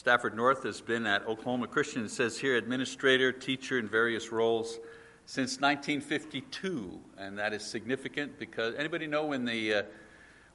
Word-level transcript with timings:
Stafford 0.00 0.34
North 0.34 0.62
has 0.62 0.80
been 0.80 1.04
at 1.04 1.26
Oklahoma 1.26 1.66
Christian, 1.66 2.06
it 2.06 2.10
says 2.10 2.38
here, 2.38 2.56
administrator, 2.56 3.32
teacher 3.32 3.78
in 3.78 3.86
various 3.86 4.32
roles 4.32 4.78
since 5.26 5.60
1952. 5.60 6.98
And 7.18 7.36
that 7.36 7.52
is 7.52 7.62
significant 7.62 8.38
because 8.38 8.74
anybody 8.76 9.06
know 9.06 9.26
when 9.26 9.44
the 9.44 9.74
uh, 9.74 9.82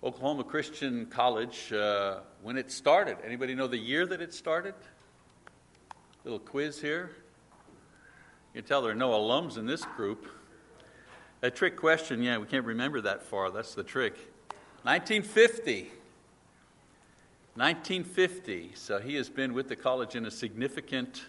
Oklahoma 0.04 0.46
Christian 0.46 1.06
College, 1.06 1.72
uh, 1.72 2.22
when 2.42 2.58
it 2.58 2.72
started? 2.72 3.18
Anybody 3.24 3.54
know 3.54 3.68
the 3.68 3.78
year 3.78 4.08
that 4.08 4.20
it 4.20 4.34
started? 4.34 4.74
Little 6.24 6.40
quiz 6.40 6.82
here. 6.82 7.12
You 8.56 8.62
can 8.62 8.68
tell 8.68 8.82
there 8.82 8.94
are 8.94 8.96
no 8.96 9.12
alums 9.12 9.60
in 9.60 9.68
this 9.68 9.86
group. 9.96 10.26
A 11.44 11.52
trick 11.52 11.78
question, 11.78 12.24
yeah, 12.24 12.40
we 12.40 12.48
can't 12.48 12.66
remember 12.66 13.00
that 13.02 13.22
far. 13.22 13.52
That's 13.52 13.76
the 13.76 13.84
trick. 13.84 14.16
1950. 14.82 15.92
1950. 17.56 18.72
So 18.74 19.00
he 19.00 19.16
has 19.16 19.30
been 19.30 19.54
with 19.54 19.70
the 19.70 19.78
college 19.78 20.16
in 20.16 20.26
a 20.26 20.32
significant 20.32 21.24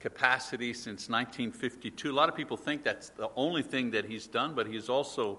capacity 0.00 0.72
since 0.72 1.08
1952. 1.08 2.10
A 2.10 2.12
lot 2.12 2.28
of 2.28 2.34
people 2.34 2.56
think 2.56 2.82
that's 2.82 3.10
the 3.10 3.30
only 3.36 3.62
thing 3.62 3.92
that 3.92 4.04
he's 4.04 4.26
done, 4.26 4.54
but 4.54 4.66
he's 4.66 4.88
also 4.88 5.38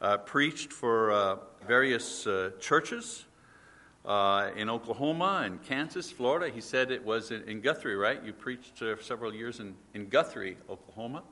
uh, 0.00 0.16
preached 0.16 0.72
for 0.72 1.12
uh, 1.12 1.36
various 1.66 2.26
uh, 2.26 2.52
churches 2.58 3.26
uh, 4.06 4.48
in 4.56 4.70
Oklahoma 4.70 5.42
and 5.44 5.62
Kansas, 5.62 6.10
Florida. 6.10 6.48
He 6.48 6.62
said 6.62 6.90
it 6.90 7.04
was 7.04 7.30
in, 7.30 7.42
in 7.42 7.60
Guthrie, 7.60 7.96
right? 7.96 8.24
You 8.24 8.32
preached 8.32 8.80
uh, 8.80 8.96
several 9.02 9.34
years 9.34 9.60
in, 9.60 9.74
in 9.92 10.08
Guthrie, 10.08 10.56
Oklahoma. 10.70 11.22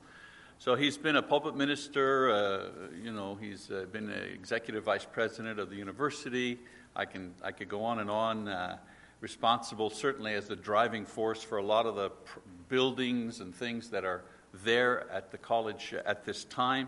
So 0.59 0.75
he's 0.75 0.95
been 0.95 1.15
a 1.15 1.23
pulpit 1.23 1.55
minister. 1.55 2.29
Uh, 2.29 2.69
you 3.03 3.11
know, 3.11 3.33
he's 3.33 3.71
uh, 3.71 3.85
been 3.91 4.11
executive 4.11 4.83
vice 4.83 5.05
president 5.11 5.59
of 5.59 5.71
the 5.71 5.75
university. 5.75 6.59
I 6.97 7.05
can 7.05 7.35
I 7.43 7.51
could 7.51 7.69
go 7.69 7.85
on 7.85 7.99
and 7.99 8.09
on. 8.09 8.47
Uh, 8.47 8.77
responsible 9.19 9.89
certainly 9.89 10.33
as 10.33 10.47
the 10.47 10.55
driving 10.55 11.03
force 11.05 11.41
for 11.41 11.57
a 11.57 11.63
lot 11.63 11.87
of 11.87 11.95
the 11.95 12.09
pr- 12.09 12.39
buildings 12.69 13.39
and 13.39 13.55
things 13.55 13.89
that 13.89 14.05
are 14.05 14.23
there 14.63 15.09
at 15.11 15.31
the 15.31 15.37
college 15.37 15.93
at 16.05 16.23
this 16.23 16.43
time. 16.45 16.87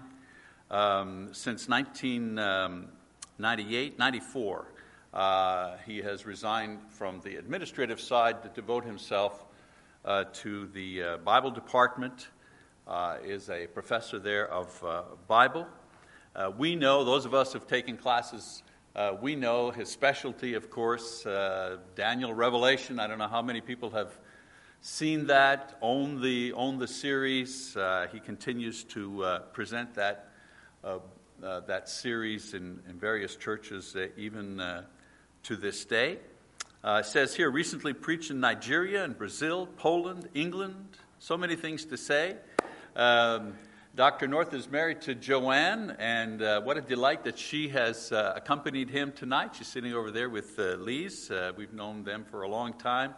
Um, 0.70 1.30
since 1.32 1.68
1998, 1.68 3.92
um, 3.92 3.98
94, 3.98 4.66
uh, 5.14 5.78
he 5.86 5.98
has 6.00 6.26
resigned 6.26 6.80
from 6.90 7.20
the 7.22 7.38
administrative 7.38 8.00
side 8.00 8.44
to 8.44 8.50
devote 8.50 8.86
himself 8.86 9.46
uh, 10.06 10.26
to 10.34 10.68
the 10.68 11.04
uh, 11.04 11.18
Bible 11.18 11.52
department 11.52 12.30
uh, 12.88 13.18
is 13.24 13.50
a 13.50 13.68
professor 13.68 14.20
there 14.20 14.48
of 14.52 14.84
uh, 14.84 15.02
Bible. 15.28 15.68
Uh, 16.36 16.52
we 16.56 16.76
know, 16.76 17.04
those 17.04 17.26
of 17.26 17.34
us 17.34 17.54
who 17.54 17.60
have 17.60 17.68
taken 17.68 17.98
classes, 17.98 18.62
uh, 19.00 19.16
we 19.22 19.34
know 19.34 19.72
his 19.72 19.88
specialty, 19.90 20.56
of 20.56 20.70
course, 20.70 21.26
uh, 21.26 21.78
Daniel 21.96 22.34
Revelation. 22.34 23.00
I 23.00 23.08
don't 23.08 23.18
know 23.18 23.30
how 23.30 23.42
many 23.42 23.62
people 23.62 23.92
have 23.92 24.12
seen 24.82 25.28
that, 25.28 25.78
owned 25.82 26.22
the, 26.22 26.52
owned 26.52 26.82
the 26.82 26.88
series. 26.88 27.78
Uh, 27.78 28.08
he 28.12 28.20
continues 28.20 28.84
to 28.84 29.40
present 29.54 29.96
that, 29.96 30.28
that 31.40 31.88
series 31.88 32.54
in, 32.54 32.82
in 32.90 33.00
various 33.00 33.38
churches, 33.38 33.96
even 34.18 34.62
to 35.44 35.56
this 35.56 35.86
day. 35.86 36.18
it 36.84 37.06
says 37.06 37.34
here, 37.34 37.50
recently 37.50 37.94
preached 37.94 38.32
in 38.32 38.42
Nigeria 38.42 39.06
and 39.06 39.18
Brazil, 39.18 39.66
Poland, 39.78 40.28
England, 40.34 40.98
so 41.20 41.38
many 41.38 41.56
things 41.56 41.86
to 41.86 41.96
say. 41.96 42.36
Um, 42.98 43.54
Dr. 43.96 44.28
North 44.28 44.54
is 44.54 44.70
married 44.70 45.02
to 45.02 45.16
Joanne, 45.16 45.96
and 46.00 46.42
uh, 46.42 46.62
what 46.62 46.78
a 46.78 46.82
delight 46.82 47.24
that 47.24 47.40
she 47.40 47.70
has 47.70 48.12
uh, 48.12 48.34
accompanied 48.36 48.90
him 48.90 49.12
tonight. 49.12 49.56
She's 49.56 49.68
sitting 49.68 49.94
over 49.94 50.12
there 50.12 50.30
with 50.30 50.58
uh, 50.60 50.78
Lise. 50.78 51.32
Uh, 51.32 51.52
we've 51.58 51.74
known 51.74 52.04
them 52.04 52.24
for 52.24 52.44
a 52.44 52.48
long 52.48 52.74
time, 52.74 53.16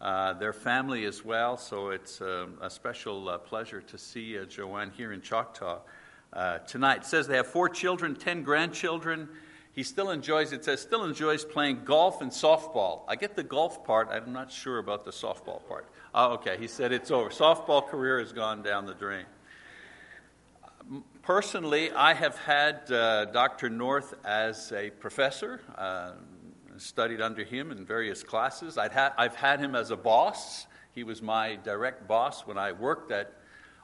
uh, 0.00 0.32
their 0.34 0.52
family 0.52 1.04
as 1.04 1.24
well, 1.24 1.56
so 1.56 1.90
it's 1.90 2.20
um, 2.20 2.54
a 2.62 2.70
special 2.70 3.28
uh, 3.28 3.38
pleasure 3.38 3.82
to 3.82 3.98
see 3.98 4.38
Joanne 4.48 4.92
here 4.96 5.12
in 5.12 5.20
Choctaw 5.20 5.80
tonight. 6.68 6.98
It 6.98 7.06
says 7.06 7.26
they 7.26 7.36
have 7.36 7.48
four 7.48 7.68
children, 7.68 8.14
ten 8.14 8.44
grandchildren. 8.44 9.28
He 9.72 9.82
still 9.82 10.10
enjoys, 10.10 10.52
it 10.52 10.64
says, 10.64 10.80
still 10.80 11.04
enjoys 11.04 11.44
playing 11.44 11.80
golf 11.84 12.22
and 12.22 12.30
softball. 12.30 13.00
I 13.08 13.16
get 13.16 13.34
the 13.34 13.42
golf 13.42 13.84
part, 13.84 14.08
I'm 14.10 14.32
not 14.32 14.52
sure 14.52 14.78
about 14.78 15.04
the 15.04 15.10
softball 15.10 15.66
part. 15.66 15.88
Oh, 16.14 16.34
okay. 16.34 16.56
He 16.56 16.68
said 16.68 16.92
it's 16.92 17.10
over. 17.10 17.30
Softball 17.30 17.84
career 17.84 18.20
has 18.20 18.32
gone 18.32 18.62
down 18.62 18.86
the 18.86 18.94
drain. 18.94 19.24
Personally, 21.24 21.90
I 21.90 22.12
have 22.12 22.36
had 22.36 22.92
uh, 22.92 23.24
Dr. 23.24 23.70
North 23.70 24.12
as 24.26 24.70
a 24.72 24.90
professor, 24.90 25.62
uh, 25.74 26.12
studied 26.76 27.22
under 27.22 27.42
him 27.42 27.70
in 27.70 27.86
various 27.86 28.22
classes. 28.22 28.76
i 28.76 28.90
ha- 28.90 29.14
I've 29.16 29.34
had 29.34 29.58
him 29.58 29.74
as 29.74 29.90
a 29.90 29.96
boss. 29.96 30.66
He 30.92 31.02
was 31.02 31.22
my 31.22 31.56
direct 31.56 32.06
boss 32.06 32.46
when 32.46 32.58
I 32.58 32.72
worked 32.72 33.10
at 33.10 33.32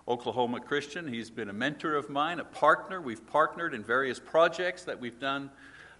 Oklahoma 0.06 0.60
Christian. 0.60 1.08
He's 1.08 1.30
been 1.30 1.48
a 1.48 1.54
mentor 1.54 1.94
of 1.94 2.10
mine, 2.10 2.40
a 2.40 2.44
partner. 2.44 3.00
We've 3.00 3.26
partnered 3.26 3.72
in 3.72 3.82
various 3.84 4.20
projects 4.20 4.84
that 4.84 5.00
we've 5.00 5.18
done 5.18 5.50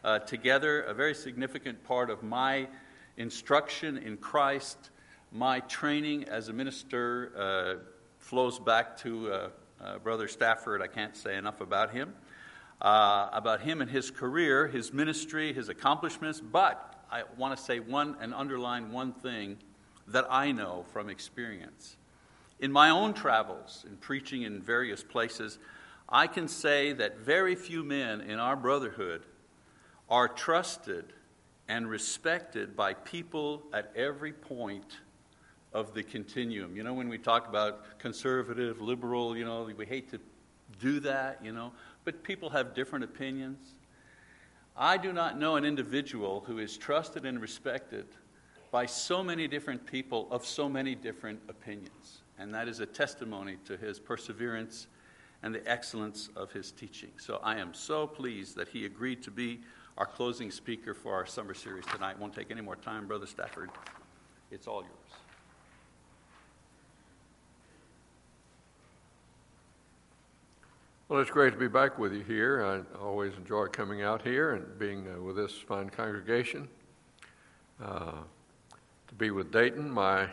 uh, 0.05 0.19
together. 0.19 0.83
A 0.83 0.93
very 0.93 1.15
significant 1.15 1.83
part 1.85 2.11
of 2.11 2.23
my 2.23 2.69
instruction 3.17 3.97
in 3.97 4.19
Christ 4.19 4.91
my 5.33 5.61
training 5.61 6.25
as 6.25 6.51
a 6.51 6.53
minister 6.53 7.33
uh, 7.35 7.83
flows 8.19 8.59
back 8.59 8.99
to 8.99 9.51
uh, 9.83 9.99
Brother 9.99 10.29
Stafford. 10.29 10.83
I 10.83 10.87
can't 10.87 11.17
say 11.17 11.37
enough 11.37 11.61
about 11.61 11.93
him, 11.93 12.15
uh, 12.81 13.29
about 13.33 13.61
him 13.63 13.81
and 13.81 13.91
his 13.91 14.11
career, 14.11 14.67
his 14.67 14.93
ministry, 14.93 15.53
his 15.53 15.69
accomplishments. 15.69 16.41
But 16.41 17.05
I 17.11 17.25
want 17.37 17.57
to 17.57 17.63
say 17.63 17.81
one 17.81 18.17
and 18.21 18.35
underline 18.35 18.93
one 18.93 19.13
thing 19.13 19.59
that 20.09 20.27
I 20.31 20.53
know 20.53 20.85
from 20.93 21.09
experience. 21.09 21.97
In 22.59 22.73
my 22.73 22.91
own 22.91 23.15
travels, 23.15 23.85
in 23.89 23.97
preaching 23.97 24.43
in 24.43 24.61
various 24.61 25.03
places, 25.03 25.59
I 26.09 26.27
can 26.27 26.49
say 26.49 26.93
that 26.93 27.19
very 27.19 27.55
few 27.55 27.83
men 27.83 28.21
in 28.21 28.39
our 28.39 28.57
brotherhood 28.57 29.23
are 30.09 30.29
trusted 30.29 31.13
and 31.69 31.89
respected 31.89 32.77
by 32.77 32.95
people 32.95 33.63
at 33.73 33.93
every 33.95 34.33
point 34.33 34.99
of 35.73 35.95
the 35.95 36.03
continuum. 36.03 36.77
You 36.77 36.83
know, 36.83 36.95
when 36.95 37.09
we 37.09 37.19
talk 37.19 37.49
about 37.49 37.99
conservative, 37.99 38.81
liberal, 38.81 39.37
you 39.37 39.45
know, 39.45 39.69
we 39.77 39.87
hate 39.87 40.11
to 40.11 40.21
do 40.81 41.01
that, 41.01 41.41
you 41.43 41.53
know, 41.53 41.73
but 42.05 42.23
people 42.23 42.51
have 42.51 42.75
different 42.75 43.05
opinions. 43.05 43.75
I 44.77 44.97
do 44.97 45.13
not 45.13 45.39
know 45.39 45.57
an 45.57 45.65
individual 45.65 46.43
who 46.47 46.59
is 46.59 46.77
trusted 46.77 47.25
and 47.27 47.41
respected 47.41 48.07
by 48.71 48.87
so 48.87 49.23
many 49.23 49.49
different 49.49 49.85
people 49.85 50.29
of 50.31 50.47
so 50.47 50.69
many 50.69 50.95
different 50.95 51.41
opinions. 51.49 52.23
And 52.39 52.55
that 52.55 52.69
is 52.69 52.81
a 52.81 52.87
testimony 52.87 53.57
to 53.67 53.77
his 53.77 53.99
perseverance 53.99 54.87
and 55.43 55.55
the 55.55 55.69
excellence 55.71 56.31
of 56.37 56.53
his 56.53 56.73
teaching. 56.73 57.11
So 57.19 57.41
I 57.43 57.57
am 57.57 57.75
so 57.75 58.07
pleased 58.07 58.57
that 58.57 58.69
he 58.69 58.87
agreed 58.87 59.23
to 59.25 59.31
be 59.31 59.61
our 59.99 60.07
closing 60.07 60.51
speaker 60.51 60.95
for 60.95 61.15
our 61.15 61.27
summer 61.27 61.55
series 61.55 61.85
tonight. 61.87 62.19
Won't 62.19 62.35
take 62.35 62.51
any 62.51 62.61
more 62.61 62.77
time, 62.77 63.07
Brother 63.07 63.27
Stafford. 63.27 63.71
It's 64.51 64.67
all 64.67 64.83
yours. 64.83 65.00
Well, 71.11 71.19
it's 71.19 71.29
great 71.29 71.53
to 71.53 71.59
be 71.59 71.67
back 71.67 71.99
with 71.99 72.13
you 72.13 72.23
here. 72.23 72.65
I 72.65 72.97
always 72.97 73.35
enjoy 73.35 73.67
coming 73.67 74.01
out 74.01 74.23
here 74.23 74.53
and 74.53 74.79
being 74.79 75.09
uh, 75.09 75.21
with 75.21 75.35
this 75.35 75.51
fine 75.51 75.91
congregation. 75.91 76.69
Uh, 77.85 78.13
to 79.09 79.15
be 79.19 79.33
with 79.33 79.51
Dayton, 79.51 79.91
my 79.91 80.29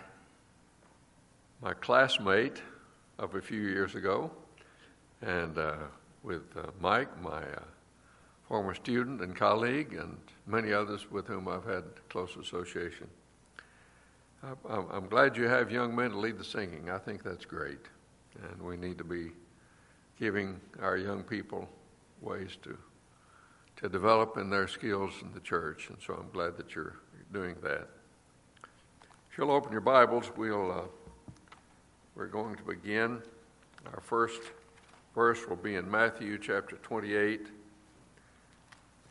my 1.63 1.73
classmate 1.73 2.61
of 3.17 3.33
a 3.33 3.41
few 3.41 3.59
years 3.59 3.95
ago, 3.95 4.29
and 5.23 5.57
uh, 5.57 5.77
with 6.21 6.43
uh, 6.55 6.67
Mike, 6.79 7.23
my 7.23 7.41
uh, 7.41 7.63
former 8.47 8.75
student 8.75 9.21
and 9.21 9.35
colleague, 9.35 9.95
and 9.95 10.15
many 10.45 10.73
others 10.73 11.09
with 11.09 11.25
whom 11.25 11.47
I've 11.47 11.65
had 11.65 11.85
close 12.07 12.35
association. 12.39 13.07
I'm 14.69 15.07
glad 15.07 15.37
you 15.37 15.47
have 15.47 15.71
young 15.71 15.95
men 15.95 16.11
to 16.11 16.19
lead 16.19 16.37
the 16.37 16.43
singing. 16.43 16.91
I 16.91 16.99
think 16.99 17.23
that's 17.23 17.45
great, 17.45 17.81
and 18.43 18.61
we 18.61 18.77
need 18.77 18.99
to 18.99 19.03
be 19.03 19.31
giving 20.19 20.59
our 20.81 20.97
young 20.97 21.23
people 21.23 21.67
ways 22.21 22.57
to 22.63 22.77
to 23.77 23.87
develop 23.87 24.37
in 24.37 24.49
their 24.49 24.67
skills 24.67 25.13
in 25.21 25.31
the 25.33 25.39
church, 25.39 25.89
and 25.89 25.97
so 26.05 26.15
I'm 26.15 26.29
glad 26.33 26.57
that 26.57 26.73
you're 26.73 26.95
doing 27.31 27.55
that. 27.61 27.87
If 29.31 29.37
you'll 29.37 29.51
open 29.51 29.71
your 29.71 29.81
Bibles, 29.81 30.31
we'll 30.35 30.71
uh, 30.71 30.81
we're 32.15 32.25
going 32.25 32.55
to 32.55 32.63
begin. 32.63 33.21
Our 33.93 34.01
first 34.01 34.41
verse 35.13 35.47
will 35.47 35.57
be 35.57 35.75
in 35.75 35.89
Matthew 35.89 36.39
chapter 36.39 36.77
28, 36.77 37.41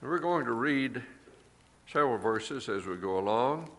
and 0.01 0.11
we're 0.11 0.19
going 0.19 0.45
to 0.45 0.53
read 0.53 1.01
several 1.87 2.19
verses 2.19 2.69
as 2.69 2.87
we 2.87 2.97
go 2.97 3.21
along. 3.21 3.71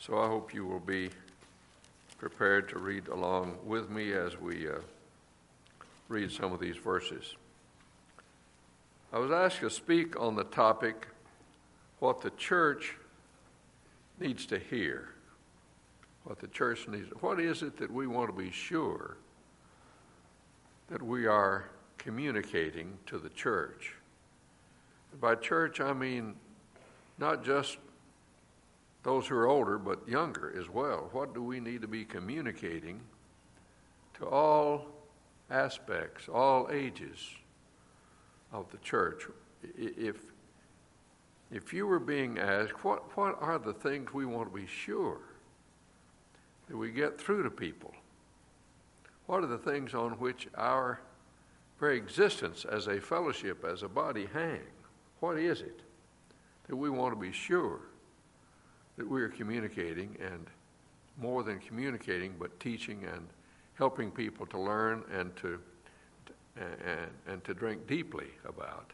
So 0.00 0.18
I 0.18 0.26
hope 0.26 0.52
you 0.52 0.66
will 0.66 0.80
be 0.80 1.10
prepared 2.18 2.68
to 2.70 2.80
read 2.80 3.06
along 3.06 3.58
with 3.64 3.90
me 3.90 4.12
as 4.12 4.40
we. 4.40 4.68
Uh, 4.68 4.80
read 6.12 6.30
some 6.30 6.52
of 6.52 6.60
these 6.60 6.76
verses. 6.76 7.36
I 9.14 9.18
was 9.18 9.30
asked 9.30 9.60
to 9.60 9.70
speak 9.70 10.20
on 10.20 10.36
the 10.36 10.44
topic 10.44 11.08
what 12.00 12.20
the 12.20 12.30
church 12.30 12.96
needs 14.20 14.44
to 14.46 14.58
hear. 14.58 15.08
what 16.24 16.38
the 16.38 16.48
church 16.48 16.86
needs. 16.88 17.08
What 17.20 17.40
is 17.40 17.62
it 17.62 17.76
that 17.78 17.90
we 17.90 18.06
want 18.06 18.28
to 18.28 18.36
be 18.36 18.50
sure 18.50 19.16
that 20.88 21.02
we 21.02 21.26
are 21.26 21.68
communicating 21.98 22.98
to 23.06 23.18
the 23.18 23.28
church? 23.30 23.94
By 25.20 25.34
church, 25.34 25.80
I 25.80 25.92
mean 25.92 26.34
not 27.18 27.44
just 27.44 27.78
those 29.02 29.26
who 29.26 29.34
are 29.34 29.48
older, 29.48 29.78
but 29.78 30.08
younger 30.08 30.54
as 30.58 30.68
well. 30.68 31.08
What 31.12 31.34
do 31.34 31.42
we 31.42 31.58
need 31.58 31.82
to 31.82 31.88
be 31.88 32.04
communicating 32.04 33.00
to 34.18 34.26
all 34.26 34.86
aspects, 35.50 36.28
all 36.28 36.68
ages 36.70 37.18
of 38.52 38.70
the 38.70 38.78
church? 38.78 39.26
If, 39.76 40.16
if 41.50 41.72
you 41.72 41.86
were 41.86 42.00
being 42.00 42.38
asked, 42.38 42.84
what, 42.84 43.16
what 43.16 43.40
are 43.40 43.58
the 43.58 43.72
things 43.72 44.12
we 44.12 44.24
want 44.24 44.52
to 44.52 44.58
be 44.58 44.66
sure 44.66 45.20
that 46.68 46.76
we 46.76 46.90
get 46.90 47.20
through 47.20 47.42
to 47.42 47.50
people? 47.50 47.92
What 49.26 49.44
are 49.44 49.48
the 49.48 49.58
things 49.58 49.94
on 49.94 50.12
which 50.12 50.48
our 50.56 51.00
very 51.78 51.96
existence 51.96 52.64
as 52.64 52.86
a 52.86 53.00
fellowship, 53.00 53.64
as 53.64 53.82
a 53.82 53.88
body, 53.88 54.28
hang? 54.32 54.60
What 55.20 55.38
is 55.38 55.60
it 55.60 55.80
that 56.68 56.76
we 56.76 56.90
want 56.90 57.12
to 57.14 57.20
be 57.20 57.32
sure 57.32 57.80
that 58.96 59.08
we 59.08 59.22
are 59.22 59.28
communicating 59.28 60.16
and 60.20 60.46
more 61.18 61.42
than 61.42 61.58
communicating, 61.60 62.34
but 62.38 62.58
teaching 62.60 63.04
and 63.04 63.26
helping 63.74 64.10
people 64.10 64.46
to 64.46 64.58
learn 64.58 65.02
and 65.12 65.34
to, 65.36 65.58
and, 66.56 67.10
and 67.26 67.44
to 67.44 67.54
drink 67.54 67.86
deeply 67.86 68.28
about? 68.44 68.92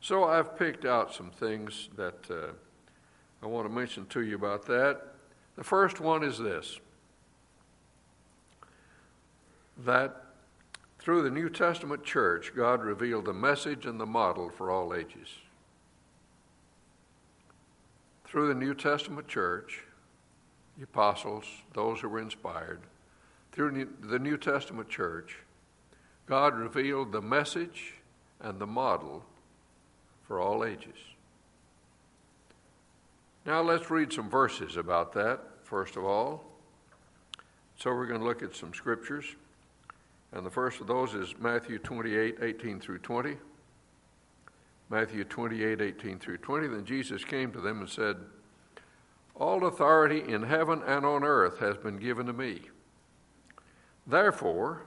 So 0.00 0.24
I've 0.24 0.56
picked 0.56 0.84
out 0.84 1.12
some 1.12 1.30
things 1.30 1.88
that 1.96 2.30
uh, 2.30 2.52
I 3.42 3.46
want 3.46 3.66
to 3.66 3.72
mention 3.72 4.06
to 4.06 4.20
you 4.22 4.36
about 4.36 4.66
that. 4.66 5.02
The 5.56 5.64
first 5.64 6.00
one 6.00 6.22
is 6.22 6.38
this 6.38 6.78
that 9.84 10.22
through 10.98 11.22
the 11.22 11.30
New 11.30 11.48
Testament 11.50 12.02
church, 12.02 12.52
God 12.56 12.82
revealed 12.82 13.26
the 13.26 13.32
message 13.32 13.86
and 13.86 14.00
the 14.00 14.06
model 14.06 14.50
for 14.50 14.70
all 14.70 14.94
ages. 14.94 15.28
Through 18.24 18.48
the 18.48 18.54
New 18.54 18.74
Testament 18.74 19.28
church, 19.28 19.84
the 20.76 20.84
apostles, 20.84 21.44
those 21.74 22.00
who 22.00 22.08
were 22.08 22.18
inspired, 22.18 22.80
through 23.56 23.88
the 24.02 24.18
New 24.18 24.36
Testament 24.36 24.90
church, 24.90 25.38
God 26.26 26.54
revealed 26.58 27.10
the 27.10 27.22
message 27.22 27.94
and 28.38 28.58
the 28.58 28.66
model 28.66 29.24
for 30.28 30.38
all 30.38 30.62
ages. 30.62 30.98
Now 33.46 33.62
let's 33.62 33.90
read 33.90 34.12
some 34.12 34.28
verses 34.28 34.76
about 34.76 35.14
that, 35.14 35.40
first 35.62 35.96
of 35.96 36.04
all. 36.04 36.44
So 37.78 37.94
we're 37.94 38.06
going 38.06 38.20
to 38.20 38.26
look 38.26 38.42
at 38.42 38.54
some 38.54 38.74
scriptures. 38.74 39.24
And 40.32 40.44
the 40.44 40.50
first 40.50 40.82
of 40.82 40.86
those 40.86 41.14
is 41.14 41.34
Matthew 41.38 41.78
28 41.78 42.36
18 42.42 42.78
through 42.78 42.98
20. 42.98 43.36
Matthew 44.90 45.24
28 45.24 45.80
18 45.80 46.18
through 46.18 46.38
20. 46.38 46.66
Then 46.68 46.84
Jesus 46.84 47.24
came 47.24 47.52
to 47.52 47.62
them 47.62 47.80
and 47.80 47.88
said, 47.88 48.16
All 49.34 49.64
authority 49.64 50.30
in 50.30 50.42
heaven 50.42 50.82
and 50.86 51.06
on 51.06 51.24
earth 51.24 51.58
has 51.60 51.78
been 51.78 51.96
given 51.96 52.26
to 52.26 52.34
me. 52.34 52.60
Therefore, 54.06 54.86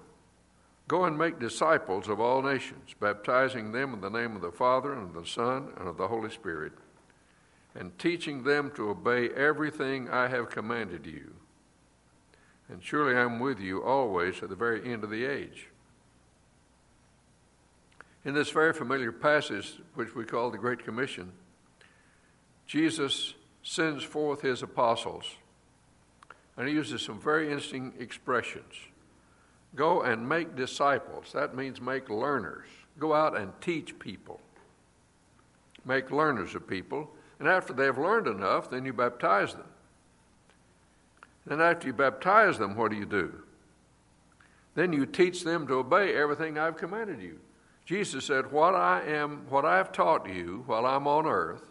Go 0.90 1.06
and 1.06 1.16
make 1.16 1.38
disciples 1.38 2.10
of 2.10 2.20
all 2.20 2.42
nations, 2.42 2.96
baptizing 3.00 3.72
them 3.72 3.94
in 3.94 4.02
the 4.02 4.10
name 4.10 4.36
of 4.36 4.42
the 4.42 4.52
Father, 4.52 4.92
and 4.92 5.04
of 5.04 5.14
the 5.14 5.30
Son, 5.30 5.72
and 5.78 5.88
of 5.88 5.98
the 5.98 6.08
Holy 6.08 6.32
Spirit, 6.32 6.74
and 7.76 7.98
teaching 8.00 8.42
them 8.42 8.72
to 8.72 8.90
obey 8.90 9.30
everything 9.30 10.10
I 10.10 10.30
have 10.30 10.50
commanded 10.50 11.06
you. 11.06 11.36
And 12.70 12.84
surely 12.84 13.16
I 13.16 13.22
am 13.22 13.40
with 13.40 13.60
you 13.60 13.84
always 13.84 14.40
to 14.40 14.48
the 14.48 14.56
very 14.56 14.92
end 14.92 15.04
of 15.04 15.12
the 15.12 15.26
age. 15.26 15.68
In 18.26 18.34
this 18.34 18.50
very 18.50 18.74
familiar 18.74 19.12
passage, 19.12 19.80
which 19.94 20.16
we 20.16 20.26
call 20.26 20.50
the 20.50 20.58
Great 20.58 20.84
Commission, 20.84 21.32
Jesus 22.66 23.36
sends 23.62 24.04
forth 24.04 24.42
his 24.42 24.64
apostles, 24.64 25.36
and 26.58 26.68
he 26.68 26.74
uses 26.74 27.04
some 27.04 27.22
very 27.22 27.52
interesting 27.52 27.94
expressions. 28.00 28.74
Go 29.76 30.02
and 30.02 30.28
make 30.28 30.56
disciples. 30.56 31.32
That 31.34 31.56
means 31.56 31.80
make 31.80 32.10
learners. 32.10 32.68
Go 32.98 33.14
out 33.14 33.38
and 33.38 33.52
teach 33.62 33.98
people. 34.00 34.42
Make 35.86 36.12
learners 36.12 36.56
of 36.56 36.68
people. 36.68 37.10
And 37.40 37.48
after 37.48 37.74
they've 37.74 37.98
learned 37.98 38.28
enough, 38.28 38.70
then 38.70 38.86
you 38.86 38.94
baptize 38.94 39.54
them. 39.54 39.64
Then, 41.46 41.62
after 41.62 41.88
you 41.88 41.94
baptize 41.94 42.58
them, 42.58 42.76
what 42.76 42.92
do 42.92 42.98
you 42.98 43.06
do? 43.06 43.34
Then 44.76 44.94
you 44.94 45.06
teach 45.06 45.44
them 45.44 45.66
to 45.68 45.76
obey 45.76 46.16
everything 46.16 46.58
I've 46.58 46.78
commanded 46.78 47.22
you. 47.22 47.40
Jesus 47.86 48.26
said, 48.26 48.52
What 48.52 48.76
I 48.76 49.02
am, 49.02 49.46
what 49.50 49.66
I 49.66 49.78
have 49.78 49.92
taught 49.92 50.30
you 50.30 50.64
while 50.68 50.86
I'm 50.86 51.08
on 51.08 51.26
earth, 51.26 51.64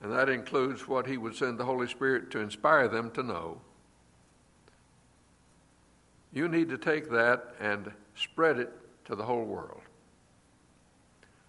and 0.00 0.12
that 0.12 0.28
includes 0.28 0.88
what 0.88 1.06
He 1.06 1.16
would 1.16 1.36
send 1.36 1.58
the 1.58 1.64
Holy 1.64 1.86
Spirit 1.86 2.30
to 2.32 2.40
inspire 2.40 2.88
them 2.88 3.10
to 3.12 3.22
know 3.22 3.60
you 6.34 6.48
need 6.48 6.68
to 6.68 6.76
take 6.76 7.10
that 7.10 7.54
and 7.60 7.90
spread 8.16 8.58
it 8.58 8.72
to 9.04 9.14
the 9.14 9.24
whole 9.24 9.44
world. 9.44 9.80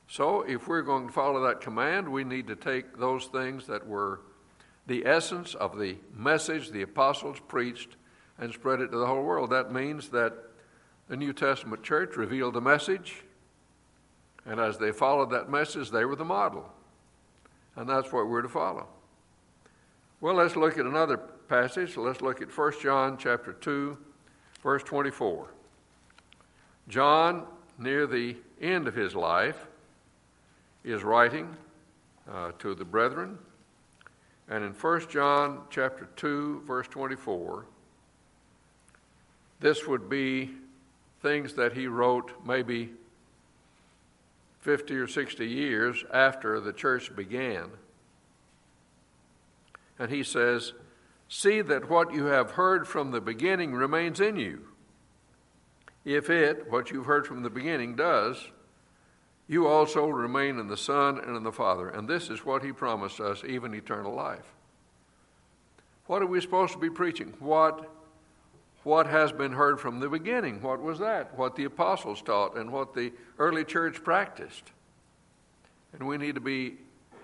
So, 0.08 0.44
if 0.44 0.68
we're 0.68 0.84
going 0.84 1.08
to 1.08 1.14
follow 1.14 1.48
that 1.48 1.60
command, 1.60 2.08
we 2.08 2.24
need 2.24 2.48
to 2.48 2.56
take 2.56 2.98
those 2.98 3.26
things 3.26 3.66
that 3.66 3.86
were 3.88 4.22
the 4.86 5.04
essence 5.08 5.56
of 5.56 5.80
the 5.80 5.98
message 6.14 6.70
the 6.70 6.84
apostles 6.84 7.38
preached 7.48 7.96
and 8.38 8.54
spread 8.54 8.82
it 8.82 8.92
to 8.92 8.98
the 8.98 9.08
whole 9.08 9.24
world. 9.24 9.50
That 9.50 9.74
means 9.74 10.10
that 10.10 10.34
the 11.08 11.18
New 11.18 11.34
Testament 11.34 11.82
church 11.82 12.16
revealed 12.16 12.54
the 12.54 12.62
message, 12.62 13.24
and 14.46 14.60
as 14.60 14.78
they 14.78 14.92
followed 14.92 15.32
that 15.32 15.50
message, 15.50 15.90
they 15.90 16.06
were 16.06 16.16
the 16.16 16.24
model. 16.24 16.72
And 17.76 17.90
that's 17.90 18.14
what 18.14 18.28
we're 18.28 18.44
to 18.44 18.50
follow. 18.50 18.88
Well, 20.22 20.36
let's 20.36 20.56
look 20.56 20.78
at 20.78 20.86
another 20.86 21.18
passage. 21.18 21.98
Let's 21.98 22.22
look 22.22 22.42
at 22.44 22.56
1 22.56 22.74
John 22.82 23.18
chapter 23.18 23.54
2 23.54 23.98
Verse 24.66 24.82
24 24.82 25.48
John, 26.90 27.46
near 27.78 28.08
the 28.08 28.36
end 28.60 28.88
of 28.88 28.96
his 28.96 29.16
life, 29.16 29.68
is 30.84 31.04
writing 31.04 31.56
uh, 32.30 32.52
to 32.58 32.74
the 32.74 32.84
brethren. 32.84 33.38
And 34.50 34.64
in 34.64 34.72
1 34.72 35.10
John 35.10 35.62
chapter 35.70 36.10
2, 36.16 36.64
verse 36.66 36.88
24, 36.88 37.66
this 39.60 39.86
would 39.88 40.10
be 40.10 40.50
things 41.22 41.54
that 41.54 41.74
he 41.74 41.86
wrote 41.86 42.32
maybe 42.44 42.90
50 44.62 44.96
or 44.96 45.08
60 45.08 45.46
years 45.46 46.04
after 46.12 46.60
the 46.60 46.74
church 46.74 47.16
began. 47.16 47.70
And 50.00 50.10
he 50.10 50.24
says, 50.24 50.74
See 51.28 51.62
that 51.62 51.90
what 51.90 52.14
you 52.14 52.26
have 52.26 52.52
heard 52.52 52.88
from 52.88 53.12
the 53.12 53.22
beginning 53.22 53.74
remains 53.74 54.20
in 54.20 54.36
you. 54.38 54.68
If 56.04 56.30
it, 56.30 56.70
what 56.72 56.92
you've 56.92 57.08
heard 57.08 57.26
from 57.26 57.42
the 57.42 57.50
beginning, 57.50 57.96
does, 57.96 58.48
you 59.48 59.68
also 59.68 60.08
remain 60.08 60.60
in 60.60 60.68
the 60.68 60.78
Son 60.78 61.20
and 61.20 61.36
in 61.36 61.44
the 61.44 61.52
Father. 61.52 61.90
And 61.90 62.08
this 62.08 62.30
is 62.30 62.46
what 62.46 62.64
He 62.64 62.72
promised 62.72 63.20
us, 63.20 63.44
even 63.48 63.74
eternal 63.74 64.14
life. 64.14 64.46
What 66.08 66.22
are 66.22 66.28
we 66.28 66.42
supposed 66.42 66.74
to 66.74 66.80
be 66.80 66.92
preaching? 66.92 67.34
What, 67.40 67.90
what 68.84 69.08
has 69.08 69.32
been 69.32 69.54
heard 69.54 69.80
from 69.80 70.00
the 70.00 70.10
beginning? 70.10 70.62
What 70.62 70.82
was 70.82 71.00
that? 71.00 71.36
What 71.38 71.56
the 71.56 71.64
apostles 71.64 72.22
taught 72.22 72.56
and 72.56 72.72
what 72.72 72.94
the 72.94 73.12
early 73.40 73.64
church 73.64 74.04
practiced. 74.04 74.72
And 75.94 76.08
we 76.08 76.18
need 76.18 76.36
to 76.36 76.42
be 76.42 76.76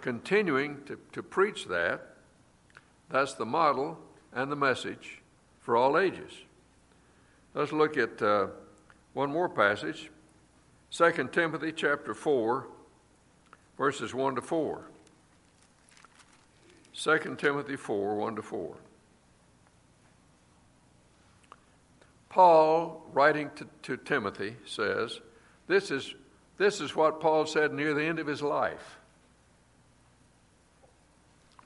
continuing 0.02 0.84
to, 0.86 0.98
to 1.12 1.22
preach 1.22 1.68
that 1.68 2.11
that's 3.12 3.34
the 3.34 3.46
model 3.46 4.00
and 4.34 4.52
the 4.52 4.56
message 4.56 5.22
for 5.60 5.76
all 5.76 5.98
ages. 5.98 6.32
Let's 7.54 7.72
look 7.72 7.98
at 7.98 8.22
uh, 8.22 8.48
one 9.14 9.32
more 9.32 9.50
passage 9.50 10.10
2 10.92 11.30
Timothy 11.32 11.72
chapter 11.72 12.14
4, 12.14 12.68
verses 13.78 14.14
1 14.14 14.36
to 14.36 14.42
4. 14.42 14.82
2 16.94 17.36
Timothy 17.38 17.76
4, 17.76 18.16
1 18.16 18.36
to 18.36 18.42
4. 18.42 18.76
Paul, 22.30 23.06
writing 23.12 23.50
to, 23.56 23.68
to 23.84 23.98
Timothy, 23.98 24.56
says, 24.66 25.20
this 25.68 25.92
is, 25.92 26.14
this 26.58 26.80
is 26.80 26.96
what 26.96 27.20
Paul 27.20 27.46
said 27.46 27.74
near 27.74 27.94
the 27.94 28.04
end 28.04 28.20
of 28.20 28.28
his 28.28 28.42
life. 28.42 29.01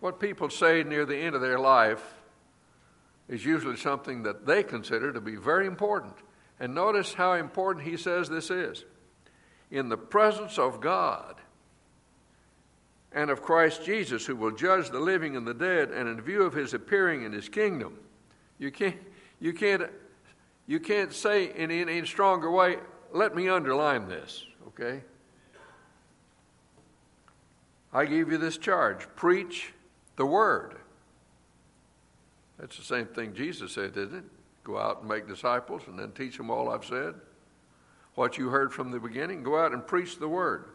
What 0.05 0.19
people 0.19 0.51
say 0.51 0.83
near 0.83 1.03
the 1.03 1.17
end 1.17 1.33
of 1.33 1.41
their 1.41 1.57
life 1.57 2.13
is 3.27 3.43
usually 3.43 3.75
something 3.75 4.21
that 4.21 4.45
they 4.45 4.61
consider 4.61 5.11
to 5.11 5.19
be 5.19 5.35
very 5.35 5.65
important. 5.65 6.13
And 6.59 6.75
notice 6.75 7.15
how 7.15 7.33
important 7.33 7.87
he 7.87 7.97
says 7.97 8.29
this 8.29 8.51
is. 8.51 8.85
In 9.71 9.89
the 9.89 9.97
presence 9.97 10.59
of 10.59 10.79
God 10.79 11.41
and 13.13 13.31
of 13.31 13.41
Christ 13.41 13.83
Jesus, 13.83 14.27
who 14.27 14.35
will 14.35 14.51
judge 14.51 14.91
the 14.91 14.99
living 14.99 15.35
and 15.35 15.47
the 15.47 15.55
dead, 15.55 15.89
and 15.89 16.07
in 16.07 16.21
view 16.21 16.43
of 16.43 16.53
his 16.53 16.75
appearing 16.75 17.23
in 17.23 17.31
his 17.31 17.49
kingdom. 17.49 17.97
You 18.59 18.69
can't, 18.69 18.97
you 19.39 19.53
can't, 19.53 19.89
you 20.67 20.79
can't 20.79 21.13
say 21.13 21.45
in 21.45 21.71
any 21.71 22.05
stronger 22.05 22.51
way, 22.51 22.77
let 23.11 23.35
me 23.35 23.49
underline 23.49 24.07
this, 24.07 24.45
okay? 24.67 25.01
I 27.91 28.05
give 28.05 28.31
you 28.31 28.37
this 28.37 28.59
charge 28.59 29.07
preach 29.15 29.71
the 30.15 30.25
word. 30.25 30.75
That's 32.59 32.77
the 32.77 32.83
same 32.83 33.07
thing 33.07 33.33
Jesus 33.33 33.73
said, 33.73 33.97
isn't 33.97 34.15
it? 34.15 34.23
Go 34.63 34.77
out 34.77 35.01
and 35.01 35.09
make 35.09 35.27
disciples 35.27 35.83
and 35.87 35.99
then 35.99 36.11
teach 36.11 36.37
them 36.37 36.49
all 36.49 36.69
I've 36.69 36.85
said. 36.85 37.15
What 38.15 38.37
you 38.37 38.49
heard 38.49 38.73
from 38.73 38.91
the 38.91 38.99
beginning, 38.99 39.43
go 39.43 39.59
out 39.59 39.73
and 39.73 39.85
preach 39.85 40.17
the 40.17 40.27
word. 40.27 40.69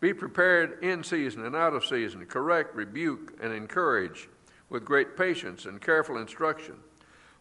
Be 0.00 0.12
prepared 0.12 0.82
in 0.82 1.04
season 1.04 1.44
and 1.44 1.54
out 1.54 1.74
of 1.74 1.84
season, 1.84 2.24
correct, 2.26 2.74
rebuke, 2.74 3.38
and 3.40 3.52
encourage 3.52 4.28
with 4.68 4.84
great 4.84 5.16
patience 5.16 5.66
and 5.66 5.80
careful 5.80 6.16
instruction. 6.16 6.74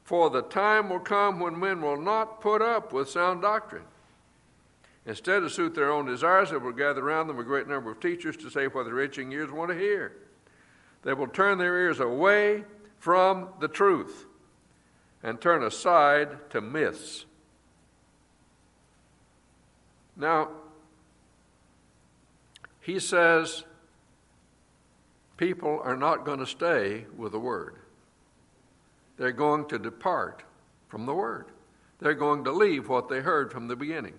For 0.04 0.30
the 0.30 0.44
time 0.44 0.90
will 0.90 1.00
come 1.00 1.40
when 1.40 1.58
men 1.58 1.82
will 1.82 2.00
not 2.00 2.42
put 2.42 2.62
up 2.62 2.92
with 2.94 3.10
sound 3.10 3.42
doctrine. 3.42 3.86
Instead, 5.06 5.40
to 5.40 5.50
suit 5.50 5.74
their 5.74 5.92
own 5.92 6.06
desires, 6.06 6.52
they 6.52 6.58
will 6.58 6.72
gather 6.72 7.02
around 7.02 7.28
them 7.28 7.40
a 7.40 7.44
great 7.44 7.68
number 7.68 7.90
of 7.90 8.00
teachers 8.00 8.38
to 8.38 8.52
say 8.52 8.68
what 8.68 8.86
their 8.86 9.00
itching 9.00 9.32
ears 9.32 9.50
want 9.50 9.72
to 9.72 9.78
hear. 9.78 10.14
They 11.04 11.14
will 11.14 11.28
turn 11.28 11.58
their 11.58 11.78
ears 11.78 12.00
away 12.00 12.64
from 13.00 13.50
the 13.60 13.68
truth 13.68 14.26
and 15.24 15.40
turn 15.40 15.64
aside 15.64 16.50
to 16.52 16.62
myths. 16.62 17.26
Now, 20.16 20.50
he 22.82 23.00
says 23.00 23.64
people 25.38 25.82
are 25.84 25.96
not 25.96 26.26
going 26.26 26.40
to 26.40 26.46
stay 26.46 27.06
with 27.18 27.32
the 27.32 27.40
Word. 27.40 27.76
They're 29.18 29.32
going 29.32 29.68
to 29.70 29.80
depart 29.80 30.44
from 30.88 31.06
the 31.06 31.14
Word. 31.14 31.48
They're 32.00 32.14
going 32.14 32.44
to 32.44 32.52
leave 32.52 32.90
what 32.90 33.10
they 33.10 33.22
heard 33.22 33.52
from 33.52 33.68
the 33.68 33.76
beginning. 33.76 34.16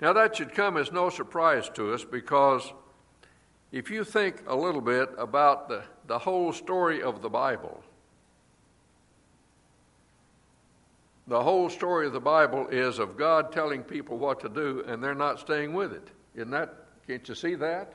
Now, 0.00 0.12
that 0.12 0.36
should 0.36 0.54
come 0.54 0.76
as 0.76 0.92
no 0.92 1.10
surprise 1.10 1.68
to 1.74 1.94
us 1.94 2.04
because 2.04 2.72
if 3.72 3.90
you 3.90 4.04
think 4.04 4.42
a 4.46 4.54
little 4.54 4.82
bit 4.82 5.08
about 5.16 5.68
the, 5.68 5.82
the 6.06 6.18
whole 6.18 6.52
story 6.52 7.02
of 7.02 7.22
the 7.22 7.30
Bible, 7.30 7.82
the 11.26 11.42
whole 11.42 11.70
story 11.70 12.06
of 12.06 12.12
the 12.12 12.20
Bible 12.20 12.68
is 12.68 12.98
of 12.98 13.16
God 13.16 13.50
telling 13.50 13.82
people 13.82 14.18
what 14.18 14.40
to 14.40 14.50
do 14.50 14.84
and 14.86 15.02
they're 15.02 15.14
not 15.14 15.40
staying 15.40 15.72
with 15.72 15.92
it. 15.92 16.06
Isn't 16.34 16.50
that, 16.50 16.74
can't 17.06 17.26
you 17.26 17.34
see 17.34 17.54
that? 17.54 17.94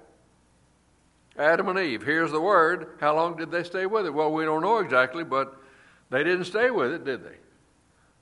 Adam 1.38 1.68
and 1.68 1.78
Eve, 1.78 2.02
here's 2.02 2.32
the 2.32 2.42
word. 2.42 2.98
How 3.00 3.16
long 3.16 3.38
did 3.38 3.52
they 3.52 3.64
stay 3.64 3.86
with 3.86 4.08
it? 4.08 4.14
Well, 4.14 4.34
we 4.34 4.46
don't 4.46 4.64
know 4.64 4.80
exactly, 4.80 5.24
but 5.24 5.56
they 6.10 6.24
didn't 6.24 6.46
stay 6.46 6.72
with 6.72 6.92
it, 6.92 7.06
did 7.06 7.24
they? 7.24 7.36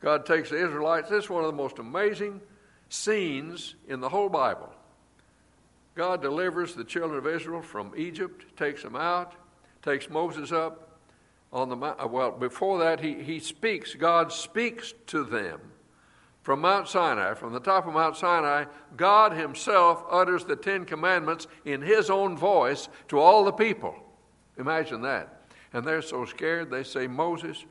God 0.02 0.26
takes 0.26 0.50
the 0.50 0.62
Israelites. 0.62 1.10
This 1.10 1.24
is 1.26 1.30
one 1.30 1.46
of 1.46 1.52
the 1.52 1.56
most 1.56 1.80
amazing 1.80 2.42
scenes 2.90 3.76
in 3.88 4.02
the 4.02 4.10
whole 4.10 4.28
Bible. 4.28 4.75
God 5.96 6.22
delivers 6.22 6.76
the 6.76 6.84
children 6.84 7.18
of 7.18 7.26
Israel 7.26 7.62
from 7.62 7.94
Egypt, 7.96 8.58
takes 8.58 8.84
them 8.84 8.96
out, 8.96 9.34
takes 9.82 10.10
Moses 10.10 10.52
up 10.52 11.00
on 11.54 11.70
the 11.70 11.78
uh, 11.78 12.06
well 12.08 12.32
before 12.32 12.80
that 12.80 13.00
he, 13.00 13.24
he 13.24 13.40
speaks 13.40 13.96
God 13.96 14.32
speaks 14.32 14.94
to 15.08 15.24
them. 15.24 15.60
From 16.42 16.62
Mount 16.62 16.88
Sinai 16.90 17.34
from 17.34 17.54
the 17.54 17.60
top 17.60 17.88
of 17.88 17.94
Mount 17.94 18.18
Sinai 18.18 18.66
God 18.98 19.32
himself 19.32 20.04
utters 20.12 20.44
the 20.44 20.56
10 20.56 20.86
commandments 20.86 21.48
in 21.64 21.82
his 21.82 22.10
own 22.10 22.36
voice 22.38 22.90
to 23.08 23.20
all 23.20 23.46
the 23.46 23.54
people. 23.54 23.96
Imagine 24.58 25.02
that. 25.04 25.44
And 25.72 25.86
they're 25.86 26.02
so 26.02 26.26
scared 26.26 26.70
they 26.70 26.84
say 26.84 27.08
Moses 27.08 27.66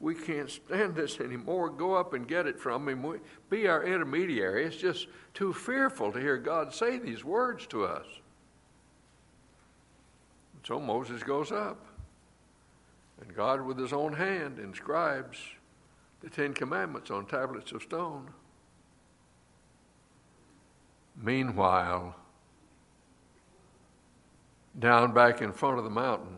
we 0.00 0.14
can't 0.14 0.48
stand 0.48 0.94
this 0.94 1.18
anymore. 1.18 1.70
Go 1.70 1.94
up 1.94 2.12
and 2.14 2.26
get 2.28 2.46
it 2.46 2.60
from 2.60 2.88
him. 2.88 3.02
We, 3.02 3.18
be 3.50 3.66
our 3.66 3.84
intermediary. 3.84 4.64
It's 4.64 4.76
just 4.76 5.08
too 5.34 5.52
fearful 5.52 6.12
to 6.12 6.20
hear 6.20 6.36
God 6.36 6.72
say 6.72 6.98
these 6.98 7.24
words 7.24 7.66
to 7.68 7.84
us. 7.84 8.06
So 10.64 10.78
Moses 10.78 11.22
goes 11.22 11.50
up, 11.50 11.84
and 13.20 13.34
God, 13.34 13.62
with 13.62 13.78
his 13.78 13.92
own 13.92 14.12
hand, 14.12 14.58
inscribes 14.58 15.38
the 16.20 16.28
Ten 16.28 16.52
Commandments 16.52 17.10
on 17.10 17.26
tablets 17.26 17.72
of 17.72 17.82
stone. 17.82 18.28
Meanwhile, 21.20 22.14
down 24.78 25.12
back 25.12 25.42
in 25.42 25.52
front 25.52 25.78
of 25.78 25.84
the 25.84 25.90
mountain, 25.90 26.37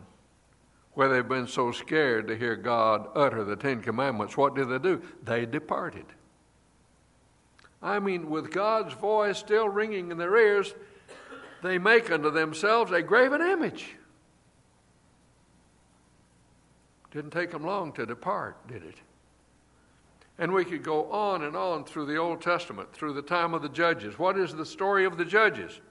where 0.93 1.09
they've 1.09 1.27
been 1.27 1.47
so 1.47 1.71
scared 1.71 2.27
to 2.27 2.37
hear 2.37 2.55
God 2.55 3.07
utter 3.15 3.43
the 3.43 3.55
Ten 3.55 3.81
Commandments, 3.81 4.35
what 4.35 4.55
did 4.55 4.69
they 4.69 4.79
do? 4.79 5.01
They 5.23 5.45
departed. 5.45 6.05
I 7.81 7.99
mean, 7.99 8.29
with 8.29 8.51
God's 8.51 8.93
voice 8.93 9.37
still 9.37 9.69
ringing 9.69 10.11
in 10.11 10.17
their 10.17 10.35
ears, 10.35 10.75
they 11.63 11.77
make 11.77 12.11
unto 12.11 12.29
themselves 12.29 12.91
a 12.91 13.01
graven 13.01 13.41
image. 13.41 13.95
Didn't 17.11 17.31
take 17.31 17.51
them 17.51 17.65
long 17.65 17.91
to 17.93 18.05
depart, 18.05 18.67
did 18.67 18.83
it? 18.83 18.95
And 20.37 20.53
we 20.53 20.65
could 20.65 20.83
go 20.83 21.11
on 21.11 21.43
and 21.43 21.55
on 21.55 21.83
through 21.83 22.05
the 22.05 22.17
Old 22.17 22.41
Testament, 22.41 22.91
through 22.93 23.13
the 23.13 23.21
time 23.21 23.53
of 23.53 23.61
the 23.61 23.69
judges. 23.69 24.17
What 24.17 24.37
is 24.37 24.53
the 24.53 24.65
story 24.65 25.05
of 25.05 25.17
the 25.17 25.25
judges? 25.25 25.81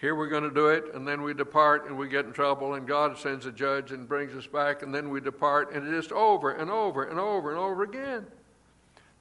Here 0.00 0.14
we're 0.14 0.28
going 0.28 0.44
to 0.44 0.50
do 0.50 0.68
it, 0.68 0.94
and 0.94 1.06
then 1.06 1.20
we 1.20 1.34
depart 1.34 1.86
and 1.86 1.98
we 1.98 2.08
get 2.08 2.24
in 2.24 2.32
trouble, 2.32 2.72
and 2.72 2.88
God 2.88 3.18
sends 3.18 3.44
a 3.44 3.52
judge 3.52 3.92
and 3.92 4.08
brings 4.08 4.34
us 4.34 4.46
back, 4.46 4.82
and 4.82 4.94
then 4.94 5.10
we 5.10 5.20
depart, 5.20 5.74
and 5.74 5.86
it 5.86 5.92
is 5.92 6.10
over 6.10 6.52
and 6.52 6.70
over 6.70 7.04
and 7.04 7.20
over 7.20 7.50
and 7.50 7.58
over 7.58 7.82
again. 7.82 8.26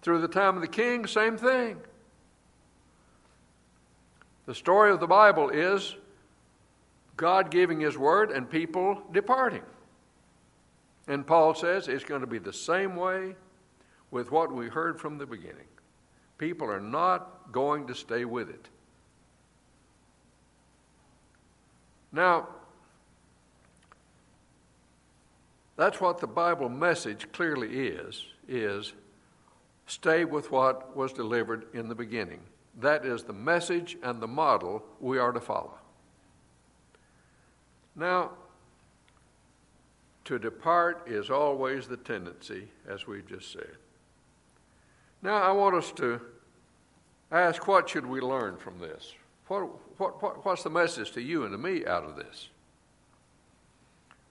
Through 0.02 0.22
the 0.22 0.30
time 0.30 0.56
of 0.56 0.62
the 0.62 0.70
king, 0.70 1.06
same 1.06 1.38
thing. 1.38 1.78
The 4.46 4.56
story 4.56 4.92
of 4.92 5.02
the 5.02 5.08
Bible 5.08 5.50
is 5.50 5.96
God 7.18 7.52
giving 7.52 7.82
His 7.82 7.98
word 7.98 8.32
and 8.32 8.50
people 8.50 9.02
departing. 9.12 9.64
And 11.10 11.28
Paul 11.28 11.56
says 11.56 11.90
it's 11.90 12.06
going 12.06 12.22
to 12.22 12.28
be 12.28 12.40
the 12.40 12.54
same 12.54 12.96
way 12.96 13.36
with 14.12 14.32
what 14.32 14.54
we 14.54 14.70
heard 14.70 14.98
from 14.98 15.18
the 15.18 15.26
beginning. 15.26 15.68
People 16.38 16.72
are 16.72 16.80
not 16.80 17.52
going 17.52 17.86
to 17.88 17.96
stay 17.96 18.24
with 18.24 18.50
it. 18.50 18.70
Now, 22.12 22.48
that's 25.76 26.02
what 26.02 26.20
the 26.20 26.28
Bible 26.28 26.70
message 26.70 27.32
clearly 27.32 27.88
is, 27.88 28.26
is 28.48 28.94
stay 29.86 30.26
with 30.26 30.52
what 30.52 30.96
was 30.96 31.14
delivered 31.14 31.68
in 31.74 31.88
the 31.88 31.96
beginning. 31.96 32.42
That 32.80 33.06
is 33.06 33.24
the 33.24 33.34
message 33.34 33.98
and 34.04 34.22
the 34.22 34.28
model 34.28 34.84
we 35.00 35.18
are 35.18 35.32
to 35.32 35.40
follow. 35.40 35.76
Now, 37.96 38.32
to 40.26 40.38
depart 40.38 41.08
is 41.08 41.30
always 41.30 41.88
the 41.88 41.98
tendency, 41.98 42.68
as 42.88 43.08
we've 43.08 43.28
just 43.28 43.52
said. 43.52 43.78
Now, 45.22 45.36
I 45.36 45.52
want 45.52 45.76
us 45.76 45.92
to 45.94 46.22
ask 47.32 47.68
what 47.68 47.90
should 47.90 48.06
we 48.06 48.22
learn 48.22 48.58
from 48.58 48.80
this? 48.80 49.14
What, 49.50 49.64
what, 49.98 50.22
what, 50.22 50.46
what's 50.46 50.64
the 50.64 50.70
message 50.70 51.12
to 51.14 51.22
you 51.22 51.44
and 51.44 51.52
to 51.52 51.58
me 51.58 51.86
out 51.86 52.04
of 52.04 52.16
this? 52.16 52.50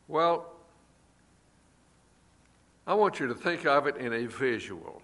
Well, 0.07 0.47
I 2.87 2.95
want 2.95 3.19
you 3.19 3.27
to 3.27 3.35
think 3.35 3.67
of 3.67 3.89
it 3.89 3.97
in 3.97 4.13
a 4.13 4.27
visual. 4.27 5.03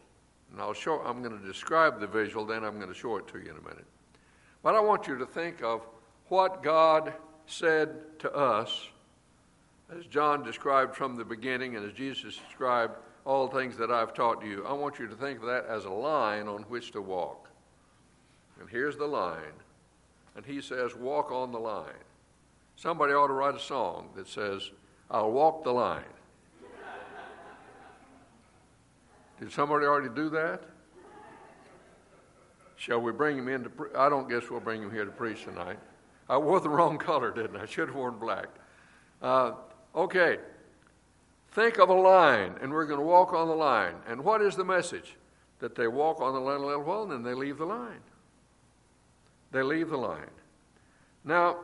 And 0.52 0.60
I'll 0.60 0.72
show, 0.72 1.00
I'm 1.00 1.20
going 1.20 1.36
to 1.36 1.44
describe 1.44 1.98
the 1.98 2.06
visual, 2.06 2.46
then 2.46 2.62
I'm 2.62 2.76
going 2.76 2.92
to 2.92 2.98
show 2.98 3.16
it 3.16 3.26
to 3.28 3.38
you 3.38 3.50
in 3.50 3.56
a 3.56 3.68
minute. 3.68 3.86
But 4.62 4.76
I 4.76 4.80
want 4.80 5.08
you 5.08 5.18
to 5.18 5.26
think 5.26 5.62
of 5.64 5.82
what 6.28 6.62
God 6.62 7.12
said 7.46 7.90
to 8.20 8.32
us, 8.32 8.88
as 9.94 10.06
John 10.06 10.44
described 10.44 10.94
from 10.94 11.16
the 11.16 11.24
beginning 11.24 11.74
and 11.74 11.84
as 11.84 11.92
Jesus 11.92 12.36
described 12.36 12.94
all 13.24 13.48
things 13.48 13.76
that 13.78 13.90
I've 13.90 14.14
taught 14.14 14.44
you. 14.44 14.64
I 14.64 14.74
want 14.74 15.00
you 15.00 15.08
to 15.08 15.16
think 15.16 15.40
of 15.40 15.46
that 15.46 15.66
as 15.66 15.86
a 15.86 15.90
line 15.90 16.46
on 16.46 16.62
which 16.62 16.92
to 16.92 17.02
walk. 17.02 17.50
And 18.60 18.70
here's 18.70 18.96
the 18.96 19.06
line 19.06 19.54
and 20.36 20.44
he 20.44 20.60
says, 20.60 20.94
Walk 20.94 21.30
on 21.30 21.52
the 21.52 21.58
line. 21.58 21.92
Somebody 22.76 23.12
ought 23.12 23.28
to 23.28 23.32
write 23.32 23.54
a 23.54 23.60
song 23.60 24.10
that 24.16 24.28
says, 24.28 24.70
I'll 25.10 25.30
walk 25.30 25.64
the 25.64 25.72
line. 25.72 26.02
Did 29.38 29.52
somebody 29.52 29.86
already 29.86 30.14
do 30.14 30.28
that? 30.30 30.62
Shall 32.76 33.00
we 33.00 33.12
bring 33.12 33.38
him 33.38 33.48
in 33.48 33.64
to 33.64 33.70
pre- 33.70 33.94
I 33.94 34.08
don't 34.08 34.28
guess 34.28 34.50
we'll 34.50 34.60
bring 34.60 34.82
him 34.82 34.90
here 34.90 35.04
to 35.04 35.10
preach 35.10 35.44
tonight. 35.44 35.78
I 36.28 36.36
wore 36.36 36.60
the 36.60 36.68
wrong 36.68 36.98
color, 37.10 37.30
didn't 37.30 37.56
I? 37.56 37.62
I 37.62 37.66
should 37.66 37.88
have 37.88 37.96
worn 37.96 38.18
black. 38.18 38.48
Uh, 39.22 39.52
okay. 39.94 40.38
Think 41.52 41.78
of 41.78 41.88
a 41.88 41.94
line, 41.94 42.54
and 42.60 42.72
we're 42.72 42.86
going 42.86 42.98
to 42.98 43.06
walk 43.06 43.32
on 43.32 43.48
the 43.48 43.54
line. 43.54 43.94
And 44.08 44.24
what 44.24 44.42
is 44.42 44.56
the 44.56 44.64
message? 44.64 45.14
That 45.60 45.76
they 45.76 45.86
walk 45.86 46.20
on 46.20 46.34
the 46.34 46.40
line 46.40 46.60
a 46.60 46.66
little 46.66 46.82
while, 46.82 47.02
and 47.04 47.12
then 47.12 47.22
they 47.22 47.34
leave 47.34 47.58
the 47.58 47.64
line. 47.64 48.00
They 49.54 49.62
leave 49.62 49.90
the 49.90 49.96
line. 49.96 50.32
Now, 51.22 51.58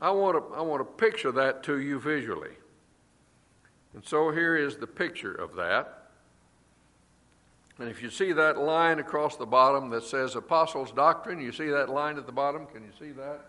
I 0.00 0.12
want 0.12 0.38
to, 0.38 0.54
I 0.54 0.62
want 0.62 0.80
to 0.80 1.04
picture 1.04 1.32
that 1.32 1.64
to 1.64 1.80
you 1.80 1.98
visually. 1.98 2.52
And 3.92 4.04
so 4.04 4.30
here 4.30 4.56
is 4.56 4.76
the 4.76 4.86
picture 4.86 5.32
of 5.32 5.56
that. 5.56 6.10
And 7.80 7.88
if 7.88 8.00
you 8.02 8.08
see 8.08 8.30
that 8.34 8.58
line 8.58 9.00
across 9.00 9.36
the 9.36 9.46
bottom 9.46 9.90
that 9.90 10.04
says 10.04 10.36
Apostles' 10.36 10.92
Doctrine, 10.92 11.40
you 11.40 11.50
see 11.50 11.66
that 11.66 11.88
line 11.88 12.18
at 12.18 12.26
the 12.26 12.30
bottom? 12.30 12.66
Can 12.66 12.84
you 12.84 12.92
see 12.96 13.10
that? 13.10 13.46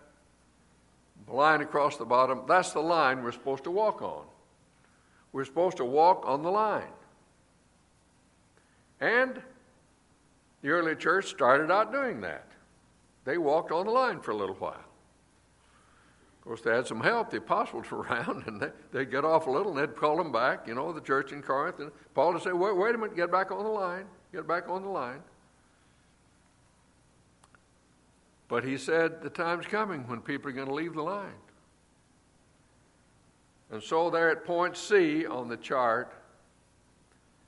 The 1.28 1.34
line 1.34 1.62
across 1.62 1.96
the 1.96 2.06
bottom, 2.06 2.42
that's 2.48 2.72
the 2.72 2.82
line 2.82 3.22
we're 3.22 3.32
supposed 3.32 3.66
to 3.66 3.72
walk 3.72 4.02
on. 4.02 4.26
We're 5.32 5.46
supposed 5.46 5.78
to 5.78 5.86
walk 5.86 6.24
on 6.26 6.42
the 6.42 6.50
line. 6.50 6.92
And 9.00 9.40
the 10.64 10.70
early 10.70 10.96
church 10.96 11.28
started 11.28 11.70
out 11.70 11.92
doing 11.92 12.22
that. 12.22 12.49
They 13.30 13.38
walked 13.38 13.72
on 13.72 13.86
the 13.86 13.92
line 13.92 14.22
for 14.22 14.32
a 14.32 14.36
little 14.36 14.56
while. 14.56 14.72
Of 14.72 16.44
course, 16.44 16.62
they 16.62 16.74
had 16.74 16.88
some 16.88 17.00
help. 17.00 17.30
The 17.30 17.38
apostles 17.38 17.92
were 17.92 18.00
around, 18.02 18.48
and 18.48 18.60
they, 18.60 18.72
they'd 18.92 19.12
get 19.12 19.24
off 19.24 19.46
a 19.46 19.52
little, 19.52 19.78
and 19.78 19.80
they'd 19.80 19.96
call 19.96 20.18
them 20.18 20.32
back, 20.32 20.68
you 20.68 20.74
know, 20.74 20.92
the 20.92 21.00
church 21.00 21.32
in 21.32 21.44
Corinth. 21.44 21.78
And 21.78 21.92
Paul 22.16 22.34
would 22.34 22.42
say, 22.42 22.54
wait, 22.54 22.76
wait 22.76 22.96
a 22.96 22.98
minute, 22.98 23.16
get 23.16 23.32
back 23.32 23.52
on 23.52 23.64
the 23.64 23.70
line. 23.70 24.06
Get 24.34 24.48
back 24.48 24.68
on 24.68 24.82
the 24.82 24.90
line. 24.90 25.22
But 28.48 28.64
he 28.64 28.80
said, 28.80 29.22
the 29.22 29.30
time's 29.30 29.68
coming 29.68 30.08
when 30.08 30.22
people 30.22 30.50
are 30.50 30.54
going 30.54 30.68
to 30.68 30.74
leave 30.74 30.96
the 30.96 31.04
line. 31.04 31.30
And 33.70 33.84
so, 33.84 34.10
there 34.10 34.32
at 34.32 34.44
point 34.44 34.76
C 34.76 35.28
on 35.28 35.50
the 35.50 35.58
chart 35.58 36.16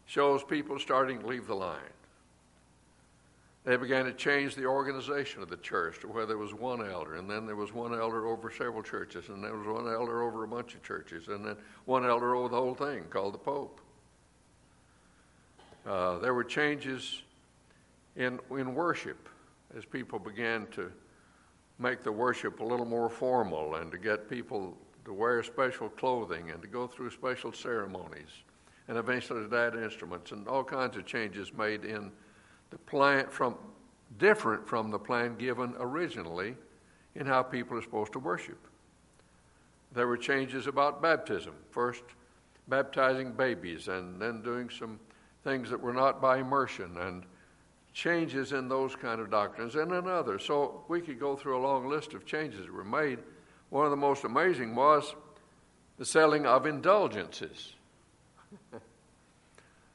shows 0.06 0.44
people 0.44 0.78
starting 0.78 1.22
to 1.22 1.26
leave 1.26 1.48
the 1.48 1.56
line. 1.56 1.80
They 3.64 3.76
began 3.76 4.06
to 4.06 4.14
change 4.14 4.56
the 4.56 4.66
organization 4.66 5.44
of 5.44 5.50
the 5.50 5.58
church 5.58 6.00
to 6.00 6.08
where 6.08 6.26
there 6.26 6.38
was 6.38 6.54
one 6.54 6.84
elder, 6.84 7.16
and 7.16 7.30
then 7.30 7.46
there 7.46 7.56
was 7.56 7.72
one 7.72 7.94
elder 7.94 8.26
over 8.26 8.50
several 8.50 8.82
churches, 8.82 9.30
and 9.30 9.44
there 9.44 9.56
was 9.56 9.68
one 9.68 9.88
elder 9.88 10.24
over 10.24 10.44
a 10.44 10.48
bunch 10.48 10.74
of 10.74 10.82
churches, 10.82 11.28
and 11.28 11.46
then 11.46 11.56
one 11.86 12.04
elder 12.04 12.36
over 12.36 12.50
the 12.50 12.56
whole 12.56 12.74
thing 12.74 13.04
called 13.12 13.36
the 13.36 13.38
Pope. 13.38 13.80
Uh, 15.86 16.18
there 16.20 16.34
were 16.34 16.44
changes 16.44 17.22
in, 18.16 18.40
in 18.52 18.74
worship 18.74 19.30
as 19.78 19.86
people 19.86 20.18
began 20.18 20.66
to 20.68 20.92
make 21.80 22.04
the 22.04 22.12
worship 22.12 22.60
a 22.60 22.64
little 22.64 22.86
more 22.86 23.10
formal 23.10 23.76
and 23.76 23.92
to 23.92 23.98
get 23.98 24.30
people 24.30 24.78
to 25.06 25.14
wear 25.14 25.42
special 25.42 25.90
clothing 25.90 26.52
and 26.52 26.62
to 26.62 26.68
go 26.68 26.86
through 26.86 27.10
special 27.10 27.52
ceremonies 27.52 28.44
and 28.88 28.98
eventually 28.98 29.48
to 29.48 29.58
add 29.58 29.76
instruments 29.76 30.32
and 30.32 30.48
all 30.48 30.64
kinds 30.64 30.96
of 30.98 31.06
changes 31.06 31.52
made 31.54 31.86
in 31.86 32.12
the 32.72 32.78
plan 32.78 33.28
from 33.30 33.56
different 34.18 34.68
from 34.68 34.90
the 34.90 35.00
plan 35.00 35.38
given 35.38 35.74
originally 35.80 36.56
in 37.16 37.26
how 37.26 37.44
people 37.44 37.78
are 37.78 37.82
supposed 37.82 38.14
to 38.14 38.20
worship. 38.20 38.58
There 39.94 40.08
were 40.08 40.18
changes 40.18 40.68
about 40.68 41.02
baptism. 41.02 41.54
First, 41.70 42.04
baptizing 42.68 43.34
babies 43.34 43.88
and 43.88 44.22
then 44.22 44.42
doing 44.42 44.70
some 44.70 45.00
things 45.44 45.70
that 45.70 45.80
were 45.80 45.94
not 45.94 46.22
by 46.22 46.38
immersion 46.38 46.98
and 46.98 47.24
changes 47.94 48.54
in 48.54 48.70
those 48.70 48.96
kind 48.96 49.20
of 49.20 49.30
doctrines 49.30 49.76
and 49.76 49.92
in 49.92 50.08
others. 50.08 50.46
So 50.46 50.84
we 50.88 51.02
could 51.02 51.20
go 51.20 51.36
through 51.36 51.58
a 51.58 51.64
long 51.64 51.90
list 51.90 52.14
of 52.14 52.26
changes 52.26 52.66
that 52.66 52.74
were 52.74 52.86
made. 52.86 53.20
One 53.70 53.86
of 53.86 53.92
the 53.92 53.98
most 53.98 54.24
amazing 54.24 54.76
was 54.76 55.14
the 55.98 56.06
selling 56.06 56.46
of 56.46 56.66
indulgences. 56.66 57.74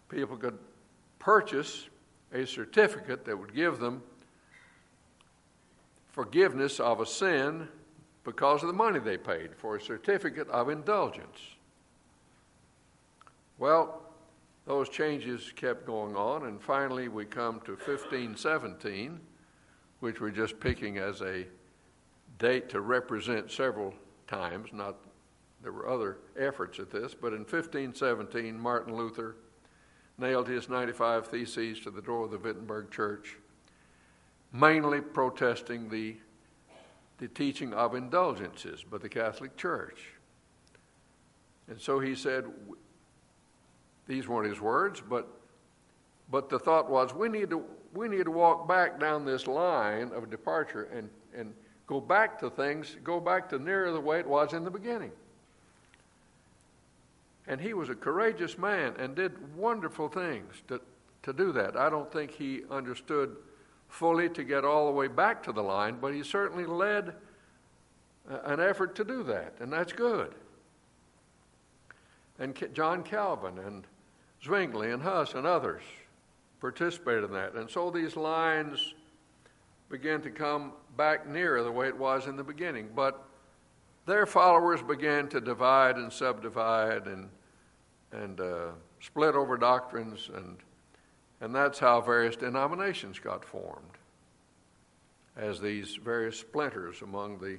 People 0.09 0.37
could 0.37 0.59
purchase 1.19 1.89
a 2.37 2.47
certificate 2.47 3.25
that 3.25 3.39
would 3.39 3.55
give 3.55 3.79
them 3.79 4.03
forgiveness 6.11 6.79
of 6.81 7.01
a 7.01 7.07
sin 7.07 7.69
because 8.25 8.63
of 8.63 8.69
the 8.69 8.75
money 8.75 8.99
they 8.99 9.17
paid 9.17 9.55
for 9.57 9.77
a 9.77 9.81
certificate 9.81 10.49
of 10.49 10.69
indulgence. 10.69 11.39
Well, 13.59 14.03
those 14.67 14.89
changes 14.89 15.53
kept 15.55 15.87
going 15.87 16.17
on, 16.17 16.47
and 16.47 16.61
finally 16.61 17.09
we 17.09 17.25
come 17.25 17.61
to 17.61 17.73
1517, 17.73 19.21
which 20.01 20.21
we're 20.21 20.31
just 20.31 20.59
picking 20.61 20.99
as 20.99 21.23
a 21.23 21.47
date 22.39 22.69
to 22.71 22.81
represent 22.81 23.51
several 23.51 23.95
times. 24.27 24.71
Not 24.73 24.97
there 25.63 25.73
were 25.73 25.89
other 25.89 26.19
efforts 26.39 26.79
at 26.79 26.91
this, 26.91 27.15
but 27.15 27.33
in 27.33 27.41
1517, 27.41 28.59
Martin 28.59 28.95
Luther 28.95 29.37
nailed 30.19 30.49
his 30.49 30.69
95 30.69 31.27
Theses 31.27 31.81
to 31.81 31.91
the 31.91 32.03
door 32.03 32.25
of 32.25 32.31
the 32.31 32.39
Wittenberg 32.39 32.91
Church, 32.91 33.37
mainly 34.53 35.01
protesting 35.01 35.89
the, 35.89 36.17
the 37.19 37.29
teaching 37.29 37.75
of 37.75 37.95
indulgences 37.95 38.83
by 38.83 38.99
the 38.99 39.09
Catholic 39.09 39.57
Church. 39.57 40.13
And 41.69 41.81
so 41.81 41.99
he 41.99 42.15
said, 42.15 42.47
these 44.07 44.29
weren't 44.29 44.49
his 44.49 44.61
words, 44.61 45.03
but, 45.07 45.29
but 46.31 46.49
the 46.49 46.59
thought 46.59 46.89
was 46.89 47.13
we 47.13 47.29
need, 47.29 47.51
to, 47.51 47.65
we 47.93 48.09
need 48.09 48.25
to 48.25 48.31
walk 48.31 48.69
back 48.69 49.01
down 49.01 49.25
this 49.25 49.47
line 49.47 50.13
of 50.15 50.31
departure 50.31 50.85
and, 50.85 51.11
and 51.37 51.53
go 51.87 52.01
back 52.01 52.39
to 52.39 52.49
things, 52.49 52.97
go 53.03 53.21
back 53.21 53.49
to 53.49 53.59
nearer 53.59 53.91
the 53.93 54.01
way 54.01 54.21
it 54.21 54.27
was 54.27 54.53
in 54.53 54.65
the 54.65 54.71
beginning. 54.71 55.11
And 57.49 57.61
he 57.61 57.75
was 57.75 57.89
a 57.89 57.95
courageous 57.95 58.59
man 58.59 58.95
and 58.99 59.15
did 59.15 59.57
wonderful 59.57 60.09
things 60.09 60.55
to, 60.69 60.81
to 61.23 61.33
do 61.33 61.53
that. 61.53 61.77
I 61.77 61.89
don't 61.89 62.13
think 62.13 62.33
he 62.33 62.63
understood 62.71 63.37
fully 63.89 64.29
to 64.31 64.45
get 64.45 64.65
all 64.65 64.87
the 64.87 64.93
way 64.93 65.07
back 65.07 65.43
to 65.45 65.53
the 65.53 65.63
line, 65.63 65.99
but 66.01 66.13
he 66.13 66.23
certainly 66.23 66.67
led 66.67 67.15
an 68.45 68.61
effort 68.61 68.97
to 68.97 69.05
do 69.05 69.23
that, 69.23 69.55
and 69.61 69.73
that's 69.73 69.93
good. 69.93 70.35
And 72.39 72.55
John 72.75 73.03
Calvin 73.03 73.59
and 73.59 73.87
Zwingli 74.45 74.91
and 74.91 75.03
Huss 75.03 75.35
and 75.35 75.47
others 75.47 75.83
participated 76.61 77.25
in 77.25 77.33
that. 77.33 77.55
And 77.55 77.71
so 77.71 77.91
these 77.91 78.17
lines 78.17 78.95
began 79.89 80.21
to 80.23 80.31
come 80.31 80.73
back 80.97 81.29
nearer 81.29 81.63
the 81.63 81.71
way 81.71 81.89
it 81.89 81.97
was 81.97 82.27
in 82.27 82.37
the 82.37 82.45
beginning. 82.45 82.89
But 82.95 83.26
their 84.07 84.25
followers 84.25 84.83
began 84.83 85.29
to 85.29 85.41
divide 85.41 85.97
and 85.97 86.13
subdivide 86.13 87.07
and, 87.07 87.29
and 88.13 88.41
uh, 88.41 88.69
split 89.01 89.35
over 89.35 89.57
doctrines, 89.57 90.31
and, 90.35 90.57
and 91.41 91.55
that's 91.55 91.79
how 91.79 92.01
various 92.01 92.37
denominations 92.37 93.19
got 93.19 93.45
formed 93.45 93.99
as 95.37 95.61
these 95.61 95.97
various 95.97 96.39
splinters 96.39 97.03
among 97.03 97.39
the 97.39 97.59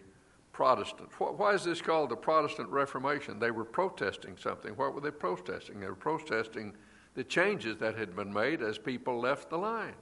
Protestants. 0.57 1.13
Why 1.19 1.53
is 1.53 1.63
this 1.63 1.83
called 1.83 2.10
the 2.10 2.15
Protestant 2.15 2.69
Reformation? 2.69 3.38
They 3.38 3.51
were 3.51 3.63
protesting 3.63 4.38
something. 4.38 4.71
What 4.71 4.95
were 4.95 5.01
they 5.01 5.12
protesting? 5.12 5.79
They 5.79 5.86
were 5.86 5.93
protesting 5.93 6.73
the 7.13 7.23
changes 7.23 7.77
that 7.77 7.95
had 7.95 8.15
been 8.15 8.33
made 8.33 8.63
as 8.63 8.79
people 8.79 9.19
left 9.19 9.51
the 9.51 9.57
line. 9.60 9.93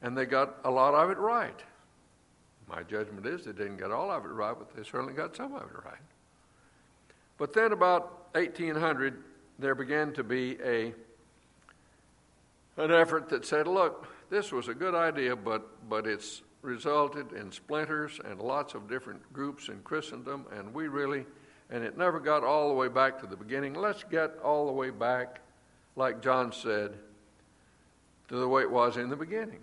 And 0.00 0.16
they 0.16 0.24
got 0.24 0.56
a 0.64 0.70
lot 0.70 0.94
of 0.94 1.10
it 1.10 1.18
right. 1.18 1.62
My 2.68 2.82
judgment 2.82 3.26
is 3.26 3.44
they 3.44 3.52
didn't 3.52 3.78
get 3.78 3.90
all 3.90 4.10
of 4.10 4.24
it 4.24 4.28
right, 4.28 4.54
but 4.56 4.74
they 4.76 4.82
certainly 4.82 5.14
got 5.14 5.34
some 5.34 5.54
of 5.54 5.62
it 5.62 5.84
right. 5.84 6.00
But 7.38 7.52
then, 7.52 7.72
about 7.72 8.28
1800, 8.32 9.22
there 9.58 9.74
began 9.74 10.12
to 10.14 10.24
be 10.24 10.58
a 10.62 10.94
an 12.76 12.92
effort 12.92 13.28
that 13.30 13.44
said, 13.44 13.66
"Look, 13.66 14.06
this 14.30 14.52
was 14.52 14.68
a 14.68 14.74
good 14.74 14.94
idea, 14.94 15.34
but 15.34 15.88
but 15.88 16.06
it's 16.06 16.42
resulted 16.62 17.32
in 17.32 17.52
splinters 17.52 18.20
and 18.24 18.40
lots 18.40 18.74
of 18.74 18.88
different 18.88 19.32
groups 19.32 19.68
in 19.68 19.80
Christendom, 19.82 20.44
and 20.52 20.74
we 20.74 20.88
really, 20.88 21.24
and 21.70 21.84
it 21.84 21.96
never 21.96 22.20
got 22.20 22.44
all 22.44 22.68
the 22.68 22.74
way 22.74 22.88
back 22.88 23.20
to 23.20 23.26
the 23.26 23.36
beginning. 23.36 23.74
Let's 23.74 24.04
get 24.04 24.38
all 24.42 24.66
the 24.66 24.72
way 24.72 24.90
back, 24.90 25.40
like 25.96 26.20
John 26.20 26.52
said, 26.52 26.94
to 28.28 28.36
the 28.36 28.48
way 28.48 28.62
it 28.62 28.70
was 28.70 28.96
in 28.96 29.08
the 29.08 29.16
beginning. 29.16 29.60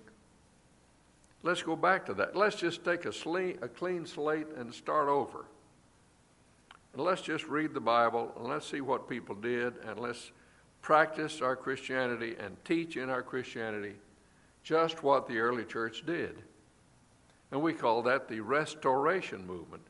Let's 1.45 1.61
go 1.61 1.75
back 1.75 2.07
to 2.07 2.15
that. 2.15 2.35
Let's 2.35 2.55
just 2.55 2.83
take 2.83 3.05
a, 3.05 3.09
sle- 3.09 3.61
a 3.61 3.67
clean 3.67 4.07
slate 4.07 4.47
and 4.57 4.73
start 4.73 5.07
over. 5.07 5.45
And 6.93 7.03
let's 7.03 7.21
just 7.21 7.45
read 7.45 7.75
the 7.75 7.79
Bible 7.79 8.31
and 8.35 8.47
let's 8.47 8.65
see 8.67 8.81
what 8.81 9.07
people 9.07 9.35
did 9.35 9.75
and 9.87 9.99
let's 9.99 10.31
practice 10.81 11.41
our 11.41 11.55
Christianity 11.55 12.35
and 12.39 12.57
teach 12.65 12.97
in 12.97 13.11
our 13.11 13.21
Christianity 13.21 13.93
just 14.63 15.03
what 15.03 15.27
the 15.27 15.37
early 15.37 15.65
church 15.65 16.03
did. 16.03 16.35
And 17.51 17.61
we 17.61 17.73
call 17.73 18.01
that 18.01 18.27
the 18.27 18.39
restoration 18.39 19.45
movement, 19.45 19.83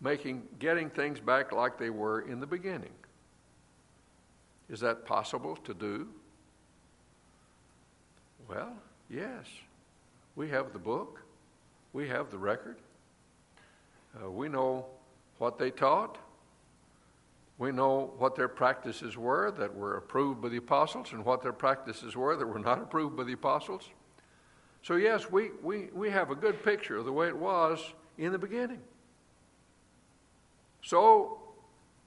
making, 0.00 0.44
getting 0.58 0.88
things 0.88 1.20
back 1.20 1.52
like 1.52 1.78
they 1.78 1.90
were 1.90 2.22
in 2.22 2.40
the 2.40 2.46
beginning. 2.46 2.94
Is 4.70 4.80
that 4.80 5.04
possible 5.04 5.56
to 5.56 5.74
do? 5.74 6.08
Well, 8.48 8.72
yes. 9.10 9.44
We 10.36 10.48
have 10.50 10.72
the 10.72 10.78
book, 10.78 11.22
we 11.92 12.08
have 12.08 12.30
the 12.30 12.38
record, 12.38 12.76
uh, 14.22 14.30
we 14.30 14.48
know 14.48 14.86
what 15.38 15.58
they 15.58 15.70
taught. 15.70 16.18
We 17.58 17.72
know 17.72 18.12
what 18.18 18.36
their 18.36 18.48
practices 18.48 19.16
were 19.16 19.50
that 19.52 19.74
were 19.74 19.96
approved 19.96 20.42
by 20.42 20.50
the 20.50 20.58
apostles 20.58 21.12
and 21.12 21.24
what 21.24 21.42
their 21.42 21.54
practices 21.54 22.14
were 22.14 22.36
that 22.36 22.46
were 22.46 22.58
not 22.58 22.78
approved 22.82 23.16
by 23.16 23.24
the 23.24 23.32
apostles. 23.32 23.88
So, 24.82 24.96
yes, 24.96 25.30
we, 25.30 25.50
we, 25.62 25.88
we 25.92 26.10
have 26.10 26.30
a 26.30 26.34
good 26.34 26.62
picture 26.62 26.96
of 26.96 27.06
the 27.06 27.12
way 27.12 27.28
it 27.28 27.36
was 27.36 27.94
in 28.18 28.32
the 28.32 28.38
beginning. 28.38 28.80
So 30.82 31.38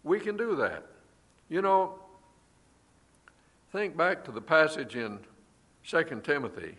we 0.03 0.19
can 0.19 0.37
do 0.37 0.55
that. 0.55 0.85
You 1.49 1.61
know, 1.61 1.95
think 3.71 3.97
back 3.97 4.23
to 4.25 4.31
the 4.31 4.41
passage 4.41 4.95
in 4.95 5.19
2 5.85 6.21
Timothy 6.23 6.77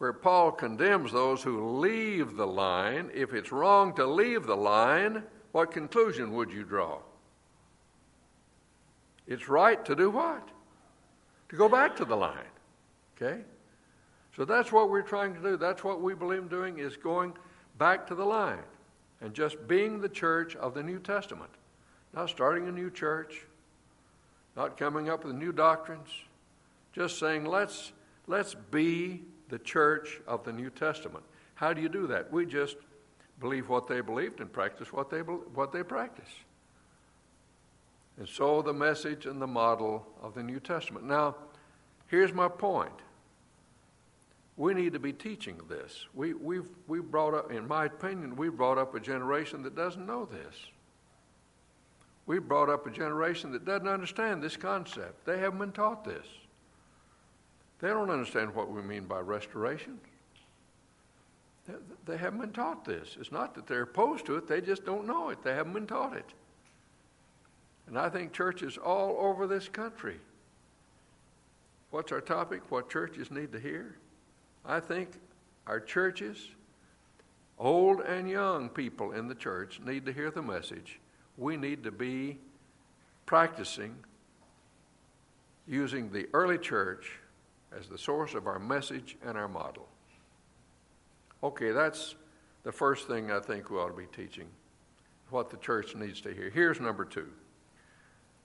where 0.00 0.14
Paul 0.14 0.50
condemns 0.50 1.12
those 1.12 1.42
who 1.42 1.78
leave 1.78 2.34
the 2.34 2.46
line. 2.46 3.10
If 3.12 3.34
it's 3.34 3.52
wrong 3.52 3.94
to 3.96 4.06
leave 4.06 4.46
the 4.46 4.56
line, 4.56 5.22
what 5.52 5.72
conclusion 5.72 6.32
would 6.32 6.50
you 6.50 6.64
draw? 6.64 7.00
It's 9.26 9.46
right 9.46 9.84
to 9.84 9.94
do 9.94 10.08
what? 10.08 10.48
To 11.50 11.56
go 11.56 11.68
back 11.68 11.96
to 11.96 12.06
the 12.06 12.16
line. 12.16 12.48
Okay? 13.14 13.42
So 14.34 14.46
that's 14.46 14.72
what 14.72 14.88
we're 14.88 15.02
trying 15.02 15.34
to 15.34 15.42
do. 15.42 15.58
That's 15.58 15.84
what 15.84 16.00
we 16.00 16.14
believe 16.14 16.40
in 16.40 16.48
doing 16.48 16.78
is 16.78 16.96
going 16.96 17.34
back 17.76 18.06
to 18.06 18.14
the 18.14 18.24
line 18.24 18.64
and 19.20 19.34
just 19.34 19.68
being 19.68 20.00
the 20.00 20.08
church 20.08 20.56
of 20.56 20.72
the 20.72 20.82
New 20.82 20.98
Testament. 20.98 21.50
Not 22.14 22.30
starting 22.30 22.68
a 22.68 22.72
new 22.72 22.90
church, 22.90 23.44
not 24.56 24.78
coming 24.78 25.10
up 25.10 25.26
with 25.26 25.36
new 25.36 25.52
doctrines, 25.52 26.08
just 26.94 27.18
saying 27.18 27.44
let's 27.44 27.92
let's 28.26 28.54
be 28.54 29.24
the 29.50 29.58
church 29.58 30.20
of 30.26 30.44
the 30.44 30.52
New 30.52 30.70
Testament. 30.70 31.24
How 31.54 31.72
do 31.72 31.82
you 31.82 31.88
do 31.88 32.06
that? 32.06 32.32
We 32.32 32.46
just 32.46 32.76
believe 33.40 33.68
what 33.68 33.86
they 33.86 34.00
believed 34.00 34.40
and 34.40 34.52
practice 34.52 34.92
what 34.92 35.10
they, 35.10 35.20
what 35.20 35.72
they 35.72 35.82
practice. 35.82 36.30
And 38.18 38.28
so 38.28 38.62
the 38.62 38.72
message 38.72 39.26
and 39.26 39.40
the 39.40 39.46
model 39.46 40.06
of 40.22 40.34
the 40.34 40.42
New 40.42 40.60
Testament. 40.60 41.06
Now, 41.06 41.36
here's 42.08 42.32
my 42.32 42.48
point. 42.48 42.92
We 44.56 44.74
need 44.74 44.92
to 44.92 44.98
be 44.98 45.12
teaching 45.12 45.58
this. 45.68 46.06
We, 46.14 46.34
we've, 46.34 46.68
we 46.86 47.00
brought 47.00 47.32
up, 47.32 47.50
in 47.50 47.66
my 47.66 47.86
opinion, 47.86 48.36
we've 48.36 48.56
brought 48.56 48.76
up 48.76 48.94
a 48.94 49.00
generation 49.00 49.62
that 49.62 49.74
doesn't 49.74 50.06
know 50.06 50.26
this. 50.26 50.54
We've 52.26 52.46
brought 52.46 52.68
up 52.68 52.86
a 52.86 52.90
generation 52.90 53.52
that 53.52 53.64
doesn't 53.64 53.88
understand 53.88 54.42
this 54.42 54.56
concept. 54.56 55.24
They 55.24 55.38
haven't 55.38 55.58
been 55.58 55.72
taught 55.72 56.04
this. 56.04 56.26
They 57.80 57.88
don't 57.88 58.10
understand 58.10 58.54
what 58.54 58.70
we 58.70 58.82
mean 58.82 59.04
by 59.04 59.20
restoration. 59.20 59.98
They 62.04 62.16
haven't 62.16 62.40
been 62.40 62.52
taught 62.52 62.84
this. 62.84 63.16
It's 63.18 63.32
not 63.32 63.54
that 63.54 63.66
they're 63.66 63.82
opposed 63.82 64.26
to 64.26 64.36
it, 64.36 64.48
they 64.48 64.60
just 64.60 64.84
don't 64.84 65.06
know 65.06 65.30
it. 65.30 65.42
They 65.42 65.54
haven't 65.54 65.72
been 65.72 65.86
taught 65.86 66.16
it. 66.16 66.26
And 67.86 67.98
I 67.98 68.08
think 68.08 68.32
churches 68.32 68.76
all 68.76 69.16
over 69.18 69.46
this 69.46 69.68
country. 69.68 70.18
What's 71.90 72.12
our 72.12 72.20
topic? 72.20 72.62
What 72.70 72.88
churches 72.88 73.30
need 73.30 73.52
to 73.52 73.60
hear? 73.60 73.96
I 74.64 74.78
think 74.78 75.10
our 75.66 75.80
churches, 75.80 76.48
old 77.58 78.00
and 78.00 78.28
young 78.28 78.68
people 78.68 79.12
in 79.12 79.26
the 79.26 79.34
church, 79.34 79.80
need 79.84 80.06
to 80.06 80.12
hear 80.12 80.30
the 80.30 80.42
message. 80.42 81.00
We 81.36 81.56
need 81.56 81.82
to 81.84 81.90
be 81.90 82.38
practicing 83.26 83.96
using 85.66 86.12
the 86.12 86.28
early 86.32 86.58
church 86.58 87.19
as 87.76 87.88
the 87.88 87.98
source 87.98 88.34
of 88.34 88.46
our 88.46 88.58
message 88.58 89.16
and 89.24 89.36
our 89.36 89.48
model. 89.48 89.88
Okay, 91.42 91.70
that's 91.70 92.16
the 92.64 92.72
first 92.72 93.08
thing 93.08 93.30
I 93.30 93.40
think 93.40 93.70
we 93.70 93.78
ought 93.78 93.88
to 93.88 93.96
be 93.96 94.06
teaching, 94.06 94.46
what 95.30 95.50
the 95.50 95.56
church 95.58 95.94
needs 95.94 96.20
to 96.22 96.34
hear. 96.34 96.50
Here's 96.50 96.80
number 96.80 97.04
two 97.04 97.28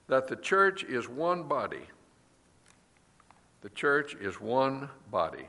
that 0.08 0.28
the 0.28 0.36
church 0.36 0.84
is 0.84 1.10
one 1.10 1.44
body. 1.44 1.88
The 3.62 3.70
church 3.70 4.16
is 4.22 4.40
one 4.40 4.90
body. 5.10 5.48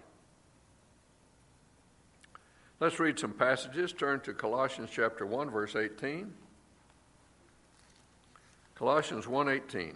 Let's 2.81 2.99
read 2.99 3.19
some 3.19 3.33
passages. 3.33 3.93
Turn 3.93 4.21
to 4.21 4.33
Colossians 4.33 4.91
chapter 4.93 5.27
1 5.27 5.51
verse 5.51 5.77
18. 5.77 6.33
Colossians 8.75 9.27
1:18. 9.27 9.95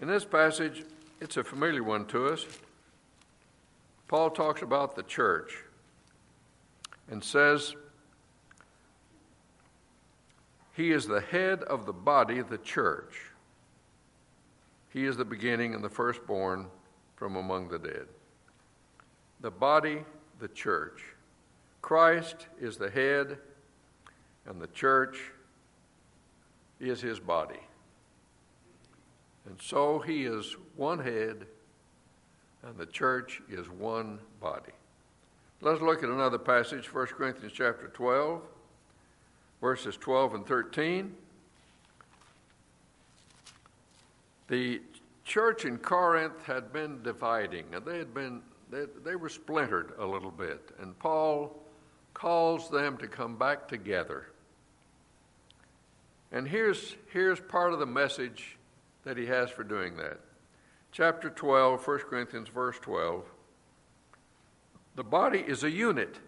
In 0.00 0.08
this 0.08 0.24
passage, 0.24 0.84
it's 1.20 1.38
a 1.38 1.44
familiar 1.44 1.82
one 1.82 2.04
to 2.06 2.26
us. 2.26 2.46
Paul 4.08 4.30
talks 4.30 4.62
about 4.62 4.94
the 4.94 5.02
church 5.02 5.64
and 7.10 7.24
says, 7.24 7.74
He 10.74 10.92
is 10.92 11.06
the 11.06 11.22
head 11.22 11.62
of 11.62 11.86
the 11.86 11.92
body, 11.92 12.42
the 12.42 12.58
church. 12.58 13.30
He 14.90 15.06
is 15.06 15.16
the 15.16 15.24
beginning 15.24 15.74
and 15.74 15.82
the 15.82 15.88
firstborn 15.88 16.66
from 17.16 17.36
among 17.36 17.68
the 17.68 17.78
dead. 17.78 18.06
The 19.40 19.50
body, 19.50 20.04
the 20.40 20.48
church. 20.48 21.02
Christ 21.80 22.48
is 22.60 22.76
the 22.76 22.90
head, 22.90 23.38
and 24.46 24.60
the 24.60 24.66
church 24.68 25.32
is 26.80 27.00
his 27.00 27.18
body. 27.18 27.60
And 29.46 29.60
so 29.60 29.98
he 29.98 30.24
is 30.24 30.56
one 30.76 30.98
head, 30.98 31.46
and 32.62 32.76
the 32.76 32.86
church 32.86 33.40
is 33.48 33.68
one 33.68 34.18
body. 34.40 34.72
Let's 35.60 35.80
look 35.80 36.02
at 36.02 36.10
another 36.10 36.38
passage, 36.38 36.92
1 36.92 37.06
Corinthians 37.06 37.52
chapter 37.54 37.88
12, 37.88 38.42
verses 39.60 39.96
12 39.96 40.34
and 40.34 40.46
13. 40.46 41.14
The 44.48 44.82
church 45.24 45.64
in 45.64 45.78
Corinth 45.78 46.44
had 46.44 46.72
been 46.72 47.02
dividing, 47.02 47.66
and 47.72 47.84
they 47.84 47.98
had 47.98 48.12
been 48.12 48.42
they, 48.70 48.84
they 49.04 49.16
were 49.16 49.28
splintered 49.28 49.92
a 49.98 50.04
little 50.04 50.30
bit, 50.30 50.70
and 50.80 50.98
Paul 50.98 51.62
calls 52.14 52.68
them 52.70 52.96
to 52.98 53.06
come 53.06 53.36
back 53.36 53.68
together. 53.68 54.26
And 56.32 56.48
here's, 56.48 56.96
here's 57.12 57.38
part 57.40 57.72
of 57.72 57.78
the 57.78 57.86
message 57.86 58.55
that 59.06 59.16
he 59.16 59.24
has 59.26 59.50
for 59.50 59.62
doing 59.62 59.96
that. 59.96 60.18
Chapter 60.90 61.30
12, 61.30 61.86
1 61.86 61.98
Corinthians, 62.00 62.48
verse 62.48 62.76
12. 62.80 63.24
The 64.96 65.04
body 65.04 65.44
is 65.46 65.62
a 65.62 65.70
unit. 65.70 66.18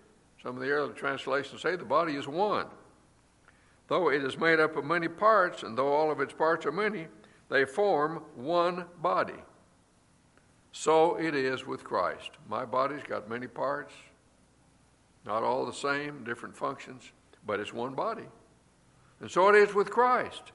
Some 0.40 0.54
of 0.54 0.62
the 0.62 0.70
early 0.70 0.94
translations 0.94 1.60
say 1.60 1.74
the 1.74 1.84
body 1.84 2.14
is 2.14 2.28
one. 2.28 2.66
Though 3.88 4.10
it 4.10 4.22
is 4.22 4.38
made 4.38 4.60
up 4.60 4.76
of 4.76 4.84
many 4.84 5.08
parts, 5.08 5.64
and 5.64 5.76
though 5.76 5.92
all 5.92 6.12
of 6.12 6.20
its 6.20 6.32
parts 6.32 6.66
are 6.66 6.72
many, 6.72 7.08
they 7.48 7.64
form 7.64 8.22
one 8.36 8.84
body. 9.02 9.42
So 10.70 11.16
it 11.16 11.34
is 11.34 11.66
with 11.66 11.82
Christ. 11.82 12.30
My 12.48 12.64
body's 12.64 13.02
got 13.02 13.28
many 13.28 13.48
parts, 13.48 13.92
not 15.26 15.42
all 15.42 15.66
the 15.66 15.72
same, 15.72 16.22
different 16.22 16.56
functions, 16.56 17.10
but 17.44 17.58
it's 17.58 17.72
one 17.72 17.94
body. 17.94 18.28
And 19.20 19.28
so 19.28 19.48
it 19.48 19.56
is 19.56 19.74
with 19.74 19.90
Christ. 19.90 20.52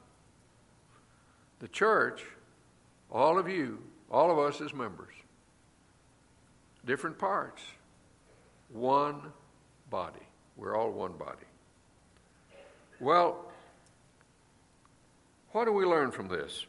The 1.63 1.69
church, 1.69 2.25
all 3.09 3.39
of 3.39 3.47
you, 3.47 3.79
all 4.11 4.29
of 4.29 4.37
us 4.37 4.59
as 4.59 4.73
members, 4.73 5.13
different 6.85 7.17
parts, 7.17 7.61
one 8.67 9.21
body. 9.89 10.19
We're 10.57 10.75
all 10.75 10.91
one 10.91 11.13
body. 11.13 11.45
Well, 12.99 13.45
what 15.53 15.63
do 15.63 15.71
we 15.71 15.85
learn 15.85 16.11
from 16.11 16.27
this? 16.27 16.65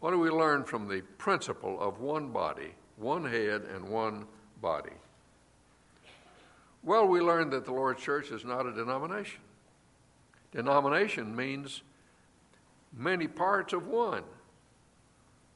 What 0.00 0.10
do 0.10 0.18
we 0.18 0.28
learn 0.28 0.64
from 0.64 0.86
the 0.86 1.00
principle 1.16 1.80
of 1.80 1.98
one 1.98 2.28
body, 2.28 2.74
one 2.98 3.24
head, 3.24 3.62
and 3.74 3.88
one 3.88 4.26
body? 4.60 4.92
Well, 6.82 7.08
we 7.08 7.22
learn 7.22 7.48
that 7.50 7.64
the 7.64 7.72
Lord's 7.72 8.02
church 8.02 8.30
is 8.30 8.44
not 8.44 8.66
a 8.66 8.72
denomination. 8.72 9.40
Denomination 10.52 11.34
means 11.34 11.80
many 12.96 13.28
parts 13.28 13.72
of 13.72 13.86
one. 13.86 14.24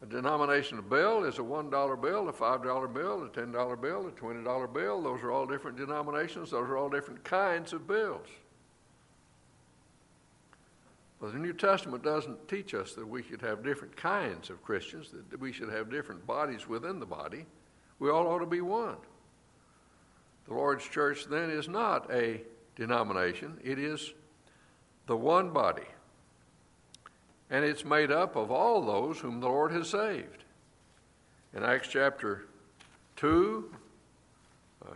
A 0.02 0.06
denominational 0.06 0.82
bill 0.82 1.24
is 1.24 1.38
a 1.38 1.42
$1 1.42 1.70
bill, 2.00 2.28
a 2.28 2.32
$5 2.32 2.94
bill, 2.94 3.24
a 3.24 3.28
$10 3.28 3.80
bill, 3.80 4.06
a 4.06 4.10
$20 4.10 4.72
bill. 4.72 5.02
Those 5.02 5.22
are 5.22 5.30
all 5.30 5.46
different 5.46 5.76
denominations, 5.76 6.50
those 6.50 6.68
are 6.68 6.76
all 6.76 6.88
different 6.88 7.22
kinds 7.24 7.72
of 7.72 7.86
bills. 7.86 8.26
But 11.20 11.34
the 11.34 11.38
New 11.38 11.52
Testament 11.52 12.02
doesn't 12.02 12.48
teach 12.48 12.72
us 12.72 12.94
that 12.94 13.06
we 13.06 13.22
should 13.22 13.42
have 13.42 13.62
different 13.62 13.94
kinds 13.94 14.48
of 14.48 14.62
Christians, 14.62 15.10
that 15.12 15.38
we 15.38 15.52
should 15.52 15.68
have 15.68 15.90
different 15.90 16.26
bodies 16.26 16.66
within 16.66 16.98
the 16.98 17.04
body. 17.04 17.44
We 17.98 18.08
all 18.08 18.26
ought 18.26 18.38
to 18.38 18.46
be 18.46 18.62
one. 18.62 18.96
The 20.48 20.54
Lord's 20.54 20.88
church 20.88 21.26
then 21.26 21.50
is 21.50 21.68
not 21.68 22.10
a 22.10 22.40
denomination, 22.74 23.58
it 23.62 23.78
is 23.78 24.14
the 25.06 25.16
one 25.16 25.50
body 25.50 25.84
and 27.50 27.64
it's 27.64 27.84
made 27.84 28.12
up 28.12 28.36
of 28.36 28.50
all 28.50 28.84
those 28.84 29.18
whom 29.18 29.40
the 29.40 29.48
Lord 29.48 29.72
has 29.72 29.90
saved. 29.90 30.44
In 31.52 31.64
Acts 31.64 31.88
chapter 31.88 32.46
2, 33.16 33.70
uh, 34.86 34.94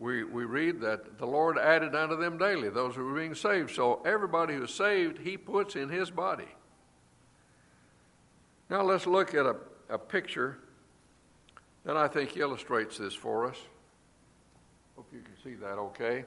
we, 0.00 0.24
we 0.24 0.44
read 0.44 0.80
that 0.80 1.18
the 1.18 1.26
Lord 1.26 1.58
added 1.58 1.94
unto 1.94 2.16
them 2.16 2.38
daily 2.38 2.70
those 2.70 2.96
who 2.96 3.04
were 3.04 3.14
being 3.14 3.34
saved. 3.34 3.70
So 3.70 4.02
everybody 4.04 4.54
who's 4.54 4.74
saved, 4.74 5.18
He 5.18 5.36
puts 5.36 5.76
in 5.76 5.88
His 5.88 6.10
body. 6.10 6.48
Now 8.68 8.82
let's 8.82 9.06
look 9.06 9.34
at 9.34 9.46
a, 9.46 9.56
a 9.88 9.98
picture 9.98 10.58
that 11.84 11.96
I 11.96 12.08
think 12.08 12.36
illustrates 12.36 12.98
this 12.98 13.14
for 13.14 13.46
us. 13.46 13.56
Hope 14.96 15.06
you 15.12 15.20
can 15.20 15.34
see 15.42 15.54
that 15.60 15.78
okay. 15.78 16.24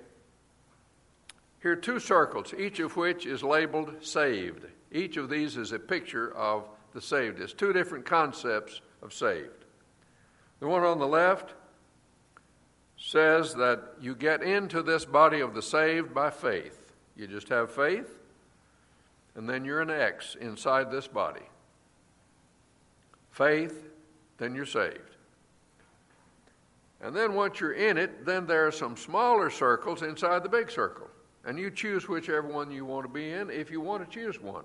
Here 1.61 1.71
are 1.71 1.77
two 1.77 1.99
circles, 1.99 2.53
each 2.57 2.79
of 2.79 2.95
which 2.95 3.25
is 3.25 3.43
labeled 3.43 3.95
saved. 4.01 4.65
Each 4.93 5.17
of 5.17 5.29
these 5.29 5.57
is 5.57 5.71
a 5.71 5.79
picture 5.79 6.33
of 6.35 6.69
the 6.93 7.01
saved. 7.01 7.41
It's 7.41 7.51
two 7.51 7.73
different 7.73 8.05
concepts 8.05 8.81
of 9.01 9.11
saved. 9.11 9.65
The 10.59 10.67
one 10.67 10.83
on 10.83 10.99
the 10.99 11.07
left 11.07 11.55
says 12.95 13.55
that 13.55 13.81
you 13.99 14.15
get 14.15 14.43
into 14.43 14.83
this 14.83 15.03
body 15.03 15.41
of 15.41 15.55
the 15.55 15.61
saved 15.61 16.13
by 16.13 16.29
faith. 16.29 16.93
You 17.17 17.27
just 17.27 17.49
have 17.49 17.71
faith, 17.71 18.19
and 19.35 19.49
then 19.49 19.65
you're 19.65 19.81
an 19.81 19.89
X 19.89 20.35
inside 20.39 20.91
this 20.91 21.07
body. 21.07 21.41
Faith, 23.31 23.89
then 24.37 24.53
you're 24.53 24.65
saved. 24.65 24.99
And 27.01 27.15
then 27.15 27.33
once 27.33 27.59
you're 27.59 27.73
in 27.73 27.97
it, 27.97 28.25
then 28.25 28.45
there 28.45 28.65
are 28.65 28.71
some 28.71 28.95
smaller 28.95 29.49
circles 29.49 30.03
inside 30.03 30.43
the 30.43 30.49
big 30.49 30.71
circle. 30.71 31.07
And 31.45 31.59
you 31.59 31.69
choose 31.69 32.07
whichever 32.07 32.47
one 32.47 32.71
you 32.71 32.85
want 32.85 33.05
to 33.05 33.11
be 33.11 33.31
in 33.31 33.49
if 33.49 33.69
you 33.69 33.81
want 33.81 34.09
to 34.09 34.09
choose 34.09 34.39
one. 34.41 34.63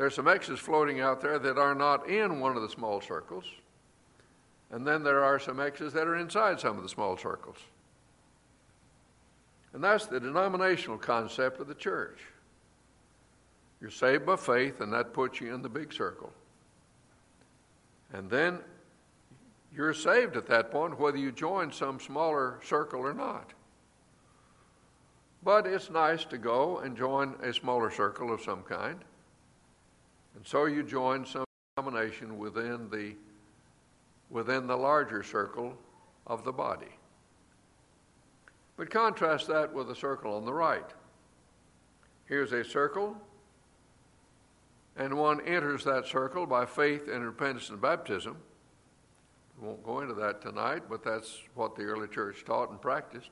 There 0.00 0.06
are 0.06 0.10
some 0.10 0.28
X's 0.28 0.58
floating 0.58 1.02
out 1.02 1.20
there 1.20 1.38
that 1.38 1.58
are 1.58 1.74
not 1.74 2.08
in 2.08 2.40
one 2.40 2.56
of 2.56 2.62
the 2.62 2.70
small 2.70 3.02
circles. 3.02 3.44
And 4.70 4.86
then 4.86 5.02
there 5.02 5.22
are 5.22 5.38
some 5.38 5.60
X's 5.60 5.92
that 5.92 6.06
are 6.06 6.16
inside 6.16 6.58
some 6.58 6.78
of 6.78 6.82
the 6.82 6.88
small 6.88 7.18
circles. 7.18 7.58
And 9.74 9.84
that's 9.84 10.06
the 10.06 10.18
denominational 10.18 10.96
concept 10.96 11.60
of 11.60 11.68
the 11.68 11.74
church. 11.74 12.18
You're 13.78 13.90
saved 13.90 14.24
by 14.24 14.36
faith, 14.36 14.80
and 14.80 14.90
that 14.94 15.12
puts 15.12 15.38
you 15.38 15.54
in 15.54 15.60
the 15.60 15.68
big 15.68 15.92
circle. 15.92 16.32
And 18.14 18.30
then 18.30 18.60
you're 19.76 19.92
saved 19.92 20.34
at 20.34 20.46
that 20.46 20.70
point, 20.70 20.98
whether 20.98 21.18
you 21.18 21.30
join 21.30 21.72
some 21.72 22.00
smaller 22.00 22.58
circle 22.64 23.00
or 23.00 23.12
not. 23.12 23.52
But 25.42 25.66
it's 25.66 25.90
nice 25.90 26.24
to 26.24 26.38
go 26.38 26.78
and 26.78 26.96
join 26.96 27.34
a 27.42 27.52
smaller 27.52 27.90
circle 27.90 28.32
of 28.32 28.40
some 28.40 28.62
kind. 28.62 29.04
And 30.34 30.46
so 30.46 30.66
you 30.66 30.82
join 30.82 31.26
some 31.26 31.44
denomination 31.76 32.38
within 32.38 32.88
the, 32.90 33.14
within 34.30 34.66
the 34.66 34.76
larger 34.76 35.22
circle 35.22 35.76
of 36.26 36.44
the 36.44 36.52
body. 36.52 36.96
But 38.76 38.90
contrast 38.90 39.48
that 39.48 39.72
with 39.74 39.88
the 39.88 39.94
circle 39.94 40.34
on 40.34 40.44
the 40.44 40.54
right. 40.54 40.88
Here's 42.26 42.52
a 42.52 42.64
circle, 42.64 43.16
and 44.96 45.14
one 45.14 45.40
enters 45.46 45.84
that 45.84 46.06
circle 46.06 46.46
by 46.46 46.64
faith 46.64 47.08
and 47.08 47.24
repentance 47.24 47.70
and 47.70 47.80
baptism. 47.80 48.36
We 49.60 49.68
won't 49.68 49.84
go 49.84 50.00
into 50.00 50.14
that 50.14 50.40
tonight, 50.40 50.84
but 50.88 51.02
that's 51.02 51.42
what 51.54 51.74
the 51.74 51.82
early 51.82 52.08
church 52.08 52.44
taught 52.44 52.70
and 52.70 52.80
practiced 52.80 53.30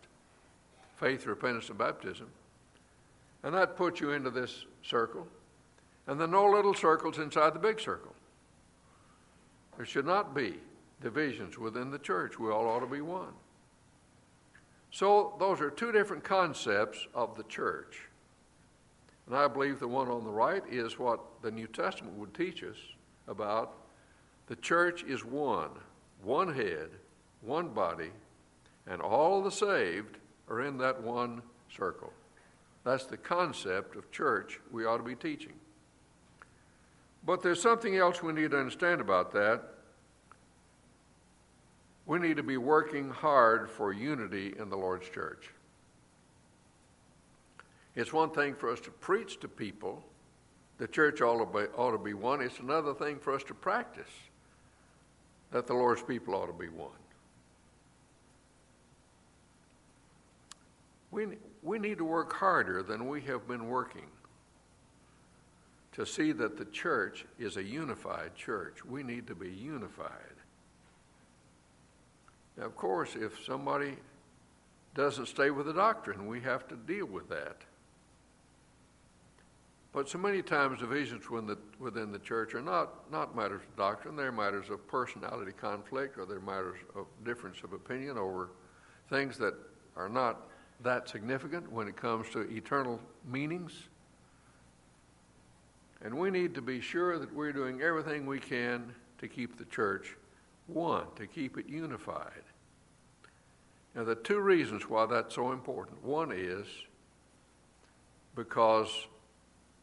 faith, 0.98 1.26
repentance, 1.26 1.68
and 1.68 1.78
baptism. 1.78 2.26
And 3.42 3.54
that 3.54 3.76
puts 3.76 4.00
you 4.00 4.10
into 4.10 4.30
this 4.30 4.66
circle. 4.82 5.26
And 6.08 6.18
then 6.18 6.30
no 6.30 6.46
little 6.46 6.74
circles 6.74 7.18
inside 7.18 7.54
the 7.54 7.60
big 7.60 7.78
circle. 7.78 8.14
There 9.76 9.86
should 9.86 10.06
not 10.06 10.34
be 10.34 10.54
divisions 11.00 11.58
within 11.58 11.90
the 11.90 11.98
church. 11.98 12.38
We 12.38 12.50
all 12.50 12.66
ought 12.66 12.80
to 12.80 12.86
be 12.86 13.02
one. 13.02 13.34
So, 14.90 15.34
those 15.38 15.60
are 15.60 15.70
two 15.70 15.92
different 15.92 16.24
concepts 16.24 17.06
of 17.14 17.36
the 17.36 17.44
church. 17.44 18.00
And 19.26 19.36
I 19.36 19.46
believe 19.46 19.78
the 19.78 19.86
one 19.86 20.08
on 20.08 20.24
the 20.24 20.30
right 20.30 20.62
is 20.70 20.98
what 20.98 21.20
the 21.42 21.50
New 21.50 21.66
Testament 21.66 22.16
would 22.16 22.32
teach 22.32 22.64
us 22.64 22.78
about 23.28 23.74
the 24.46 24.56
church 24.56 25.04
is 25.04 25.26
one, 25.26 25.70
one 26.22 26.54
head, 26.54 26.88
one 27.42 27.68
body, 27.68 28.10
and 28.86 29.02
all 29.02 29.42
the 29.42 29.50
saved 29.50 30.16
are 30.48 30.62
in 30.62 30.78
that 30.78 31.02
one 31.02 31.42
circle. 31.70 32.14
That's 32.82 33.04
the 33.04 33.18
concept 33.18 33.94
of 33.94 34.10
church 34.10 34.58
we 34.72 34.86
ought 34.86 34.96
to 34.96 35.02
be 35.02 35.14
teaching. 35.14 35.52
But 37.28 37.42
there's 37.42 37.60
something 37.60 37.94
else 37.94 38.22
we 38.22 38.32
need 38.32 38.52
to 38.52 38.58
understand 38.58 39.02
about 39.02 39.32
that. 39.32 39.60
We 42.06 42.18
need 42.18 42.38
to 42.38 42.42
be 42.42 42.56
working 42.56 43.10
hard 43.10 43.68
for 43.68 43.92
unity 43.92 44.54
in 44.58 44.70
the 44.70 44.78
Lord's 44.78 45.10
church. 45.10 45.50
It's 47.94 48.14
one 48.14 48.30
thing 48.30 48.54
for 48.54 48.72
us 48.72 48.80
to 48.80 48.90
preach 48.90 49.40
to 49.40 49.48
people, 49.48 50.02
the 50.78 50.88
church 50.88 51.20
ought 51.20 51.44
to 51.44 51.44
be, 51.44 51.66
ought 51.76 51.90
to 51.90 51.98
be 51.98 52.14
one. 52.14 52.40
It's 52.40 52.60
another 52.60 52.94
thing 52.94 53.18
for 53.18 53.34
us 53.34 53.44
to 53.44 53.52
practice 53.52 54.08
that 55.50 55.66
the 55.66 55.74
Lord's 55.74 56.02
people 56.02 56.34
ought 56.34 56.46
to 56.46 56.54
be 56.54 56.70
one. 56.70 56.88
We, 61.10 61.26
we 61.62 61.78
need 61.78 61.98
to 61.98 62.04
work 62.06 62.32
harder 62.32 62.82
than 62.82 63.06
we 63.06 63.20
have 63.20 63.46
been 63.46 63.68
working 63.68 64.06
to 65.98 66.06
see 66.06 66.30
that 66.30 66.56
the 66.56 66.64
church 66.66 67.26
is 67.40 67.56
a 67.56 67.62
unified 67.62 68.32
church. 68.36 68.84
We 68.84 69.02
need 69.02 69.26
to 69.26 69.34
be 69.34 69.50
unified. 69.50 70.36
Now, 72.56 72.66
of 72.66 72.76
course, 72.76 73.16
if 73.16 73.44
somebody 73.44 73.96
doesn't 74.94 75.26
stay 75.26 75.50
with 75.50 75.66
the 75.66 75.72
doctrine, 75.72 76.28
we 76.28 76.40
have 76.42 76.68
to 76.68 76.76
deal 76.76 77.06
with 77.06 77.28
that. 77.30 77.56
But 79.92 80.08
so 80.08 80.18
many 80.18 80.40
times 80.40 80.78
divisions 80.78 81.28
within 81.28 81.48
the, 81.48 81.58
within 81.80 82.12
the 82.12 82.20
church 82.20 82.54
are 82.54 82.62
not, 82.62 83.10
not 83.10 83.34
matters 83.34 83.62
of 83.68 83.76
doctrine, 83.76 84.14
they're 84.14 84.30
matters 84.30 84.70
of 84.70 84.86
personality 84.86 85.50
conflict 85.50 86.16
or 86.16 86.26
they're 86.26 86.38
matters 86.38 86.78
of 86.94 87.06
difference 87.24 87.56
of 87.64 87.72
opinion 87.72 88.16
over 88.18 88.50
things 89.10 89.36
that 89.38 89.54
are 89.96 90.08
not 90.08 90.46
that 90.80 91.08
significant 91.08 91.72
when 91.72 91.88
it 91.88 91.96
comes 91.96 92.30
to 92.30 92.42
eternal 92.42 93.00
meanings. 93.28 93.88
And 96.04 96.16
we 96.16 96.30
need 96.30 96.54
to 96.54 96.62
be 96.62 96.80
sure 96.80 97.18
that 97.18 97.34
we're 97.34 97.52
doing 97.52 97.82
everything 97.82 98.26
we 98.26 98.38
can 98.38 98.94
to 99.18 99.28
keep 99.28 99.58
the 99.58 99.64
church 99.64 100.16
one, 100.66 101.06
to 101.16 101.26
keep 101.26 101.58
it 101.58 101.68
unified. 101.68 102.42
Now, 103.94 104.04
the 104.04 104.14
two 104.14 104.40
reasons 104.40 104.88
why 104.88 105.06
that's 105.06 105.34
so 105.34 105.50
important. 105.50 106.04
One 106.04 106.30
is 106.30 106.66
because 108.36 108.88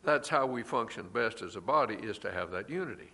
that's 0.03 0.29
how 0.29 0.45
we 0.45 0.63
function 0.63 1.09
best 1.13 1.41
as 1.41 1.55
a 1.55 1.61
body, 1.61 1.95
is 1.95 2.17
to 2.19 2.31
have 2.31 2.51
that 2.51 2.69
unity. 2.69 3.11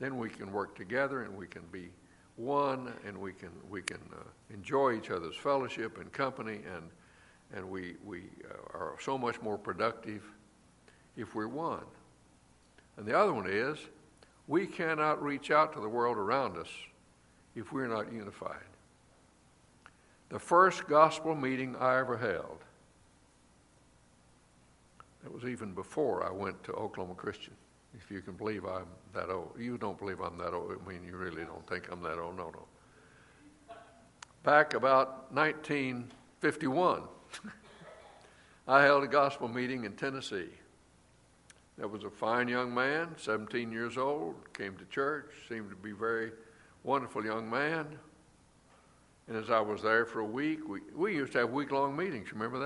Then 0.00 0.18
we 0.18 0.28
can 0.28 0.52
work 0.52 0.74
together 0.74 1.22
and 1.22 1.36
we 1.36 1.46
can 1.46 1.62
be 1.70 1.90
one, 2.36 2.92
and 3.06 3.16
we 3.16 3.32
can 3.32 3.50
we 3.70 3.80
can 3.80 4.00
uh, 4.12 4.24
enjoy 4.52 4.94
each 4.96 5.10
other's 5.10 5.36
fellowship 5.36 5.98
and 5.98 6.12
company, 6.12 6.60
and 6.74 6.90
and 7.54 7.70
we 7.70 7.94
we 8.04 8.24
uh, 8.50 8.76
are 8.76 8.96
so 9.00 9.16
much 9.16 9.40
more 9.40 9.56
productive 9.56 10.24
if 11.16 11.34
we're 11.34 11.48
one. 11.48 11.84
And 12.96 13.06
the 13.06 13.18
other 13.18 13.32
one 13.32 13.46
is 13.48 13.78
we 14.46 14.66
cannot 14.66 15.22
reach 15.22 15.50
out 15.50 15.72
to 15.74 15.80
the 15.80 15.88
world 15.88 16.16
around 16.16 16.56
us 16.56 16.68
if 17.54 17.72
we're 17.72 17.88
not 17.88 18.12
unified. 18.12 18.56
The 20.28 20.38
first 20.38 20.86
gospel 20.88 21.34
meeting 21.34 21.76
I 21.76 21.98
ever 21.98 22.16
held, 22.16 22.58
that 25.22 25.32
was 25.32 25.44
even 25.44 25.72
before 25.72 26.26
I 26.26 26.30
went 26.30 26.62
to 26.64 26.72
Oklahoma 26.72 27.14
Christian 27.14 27.54
if 27.96 28.10
you 28.10 28.20
can 28.20 28.34
believe 28.34 28.64
I'm 28.64 28.86
that 29.14 29.30
old. 29.30 29.52
You 29.58 29.78
don't 29.78 29.98
believe 29.98 30.20
I'm 30.20 30.36
that 30.38 30.52
old. 30.52 30.72
I 30.72 30.88
mean, 30.88 31.04
you 31.04 31.16
really 31.16 31.44
don't 31.44 31.66
think 31.68 31.88
I'm 31.90 32.02
that 32.02 32.18
old. 32.18 32.36
No, 32.36 32.50
no. 32.50 32.66
Back 34.42 34.74
about 34.74 35.32
1951, 35.32 37.02
I 38.68 38.82
held 38.82 39.04
a 39.04 39.06
gospel 39.06 39.48
meeting 39.48 39.84
in 39.84 39.92
Tennessee. 39.92 40.50
There 41.76 41.88
was 41.88 42.04
a 42.04 42.10
fine 42.10 42.48
young 42.48 42.72
man, 42.72 43.14
17 43.16 43.72
years 43.72 43.98
old, 43.98 44.36
came 44.56 44.76
to 44.76 44.84
church, 44.86 45.30
seemed 45.48 45.70
to 45.70 45.76
be 45.76 45.90
a 45.90 45.94
very 45.94 46.30
wonderful 46.84 47.24
young 47.24 47.50
man. 47.50 47.98
And 49.26 49.36
as 49.36 49.50
I 49.50 49.60
was 49.60 49.82
there 49.82 50.04
for 50.04 50.20
a 50.20 50.24
week, 50.24 50.68
we, 50.68 50.80
we 50.94 51.14
used 51.14 51.32
to 51.32 51.38
have 51.38 51.50
week 51.50 51.72
long 51.72 51.96
meetings, 51.96 52.32
remember 52.32 52.58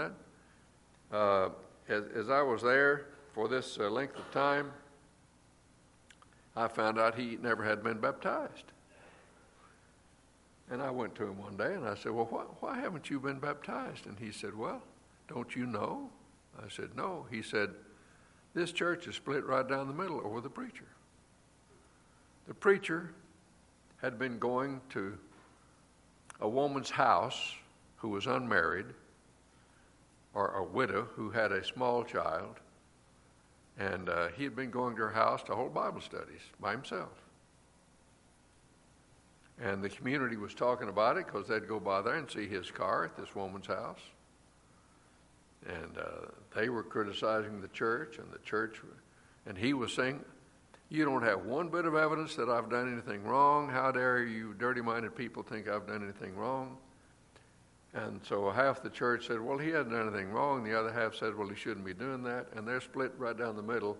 that? 1.11 1.17
Uh, 1.17 1.49
as, 1.89 2.05
as 2.15 2.31
I 2.31 2.43
was 2.43 2.63
there 2.63 3.07
for 3.33 3.49
this 3.49 3.79
uh, 3.81 3.89
length 3.89 4.17
of 4.17 4.31
time, 4.31 4.73
I 6.55 6.69
found 6.69 6.99
out 6.99 7.15
he 7.15 7.39
never 7.41 7.65
had 7.65 7.83
been 7.83 7.99
baptized. 7.99 8.73
And 10.71 10.83
I 10.83 10.91
went 10.91 11.15
to 11.15 11.25
him 11.25 11.39
one 11.39 11.57
day 11.57 11.73
and 11.75 11.89
I 11.89 11.95
said, 11.95 12.13
Well, 12.13 12.27
why, 12.27 12.43
why 12.61 12.79
haven't 12.79 13.09
you 13.09 13.21
been 13.21 13.39
baptized? 13.39 14.07
And 14.07 14.19
he 14.19 14.33
said, 14.33 14.55
Well, 14.55 14.83
don't 15.29 15.57
you 15.57 15.65
know? 15.65 16.11
I 16.63 16.69
said, 16.69 16.91
No. 16.95 17.27
He 17.31 17.41
said, 17.41 17.71
This 18.59 18.73
church 18.73 19.07
is 19.07 19.15
split 19.15 19.47
right 19.47 19.67
down 19.69 19.87
the 19.87 19.95
middle 19.95 20.21
over 20.25 20.41
the 20.41 20.51
preacher. 20.51 20.89
The 22.49 22.55
preacher 22.55 23.15
had 24.03 24.19
been 24.19 24.41
going 24.41 24.81
to 24.89 25.17
a 26.41 26.49
woman's 26.49 26.91
house 26.91 27.55
who 27.99 28.09
was 28.09 28.27
unmarried, 28.27 28.87
or 30.35 30.57
a 30.57 30.65
widow 30.65 31.07
who 31.15 31.31
had 31.31 31.53
a 31.53 31.65
small 31.65 32.03
child, 32.03 32.57
and 33.79 34.09
uh, 34.09 34.27
he 34.37 34.43
had 34.43 34.57
been 34.57 34.73
going 34.73 34.97
to 34.97 35.03
her 35.03 35.13
house 35.13 35.45
to 35.45 35.55
hold 35.55 35.73
Bible 35.73 36.01
studies 36.01 36.43
by 36.59 36.73
himself. 36.73 37.13
And 39.63 39.85
the 39.85 39.89
community 39.89 40.37
was 40.37 40.53
talking 40.53 40.89
about 40.89 41.17
it 41.17 41.27
because 41.27 41.47
they'd 41.47 41.69
go 41.69 41.79
by 41.79 42.03
there 42.03 42.17
and 42.17 42.29
see 42.29 42.49
his 42.49 42.73
car 42.73 43.05
at 43.05 43.17
this 43.17 43.37
woman's 43.37 43.69
house. 43.69 44.01
And 45.69 45.99
uh, 45.99 46.31
they 46.55 46.69
were 46.69 46.83
criticizing 46.83 47.61
the 47.61 47.69
church, 47.69 48.19
and 48.19 48.31
the 48.33 48.39
church, 48.39 48.81
and 49.47 49.57
he 49.57 49.75
was 49.75 49.93
saying, 49.93 50.25
You 50.89 51.05
don't 51.05 51.23
have 51.23 51.45
one 51.45 51.69
bit 51.69 51.85
of 51.85 51.95
evidence 51.95 52.35
that 52.37 52.49
I've 52.49 52.71
done 52.71 52.93
anything 52.93 53.23
wrong. 53.25 53.69
How 53.69 53.93
dare 53.93 54.25
you, 54.25 54.55
dirty 54.55 54.81
minded 54.81 55.15
people, 55.15 55.43
think 55.43 55.69
I've 55.69 55.87
done 55.87 56.03
anything 56.03 56.35
wrong? 56.37 56.79
And 57.95 58.21
so 58.25 58.51
half 58.51 58.83
the 58.83 58.91
church 58.91 59.27
said, 59.27 59.41
Well, 59.41 59.59
he 59.59 59.71
hasn't 59.71 59.91
done 59.91 60.09
anything 60.09 60.31
wrong. 60.31 60.65
The 60.65 60.79
other 60.79 60.93
half 60.93 61.15
said, 61.15 61.37
Well, 61.37 61.49
he 61.49 61.57
shouldn't 61.57 61.87
be 61.87 61.95
doing 61.95 62.23
that. 62.25 62.47
And 62.55 62.67
they're 62.67 62.81
split 62.81 63.13
right 63.19 63.37
down 63.37 63.57
the 63.57 63.63
middle. 63.63 63.97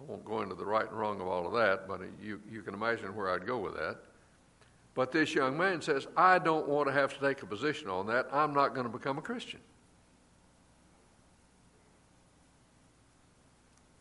I 0.00 0.10
won't 0.10 0.24
go 0.24 0.40
into 0.40 0.54
the 0.54 0.64
right 0.64 0.88
and 0.88 0.98
wrong 0.98 1.20
of 1.20 1.26
all 1.26 1.46
of 1.46 1.52
that, 1.54 1.86
but 1.86 2.00
you, 2.22 2.40
you 2.50 2.62
can 2.62 2.72
imagine 2.72 3.14
where 3.14 3.30
I'd 3.30 3.46
go 3.46 3.58
with 3.58 3.74
that. 3.74 3.98
But 4.94 5.12
this 5.12 5.34
young 5.34 5.56
man 5.56 5.82
says, 5.82 6.06
I 6.16 6.38
don't 6.38 6.66
want 6.66 6.88
to 6.88 6.92
have 6.92 7.14
to 7.14 7.20
take 7.20 7.42
a 7.42 7.46
position 7.46 7.88
on 7.88 8.06
that. 8.06 8.26
I'm 8.32 8.54
not 8.54 8.74
going 8.74 8.86
to 8.86 8.92
become 8.92 9.18
a 9.18 9.22
Christian. 9.22 9.60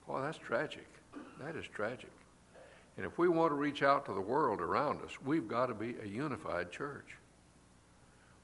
Boy, 0.10 0.22
that's 0.22 0.40
tragic. 0.40 0.88
That 1.40 1.56
is 1.56 1.66
tragic. 1.68 2.10
And 2.98 3.06
if 3.06 3.20
we 3.20 3.30
want 3.30 3.52
to 3.52 3.56
reach 3.56 3.84
out 3.84 4.08
to 4.08 4.14
the 4.14 4.20
world 4.20 4.60
around 4.60 5.04
us, 5.04 5.12
we've 5.24 5.48
got 5.48 5.68
to 5.68 5.76
be 5.76 5.96
a 6.04 6.08
unified 6.08 6.72
church. 6.72 7.16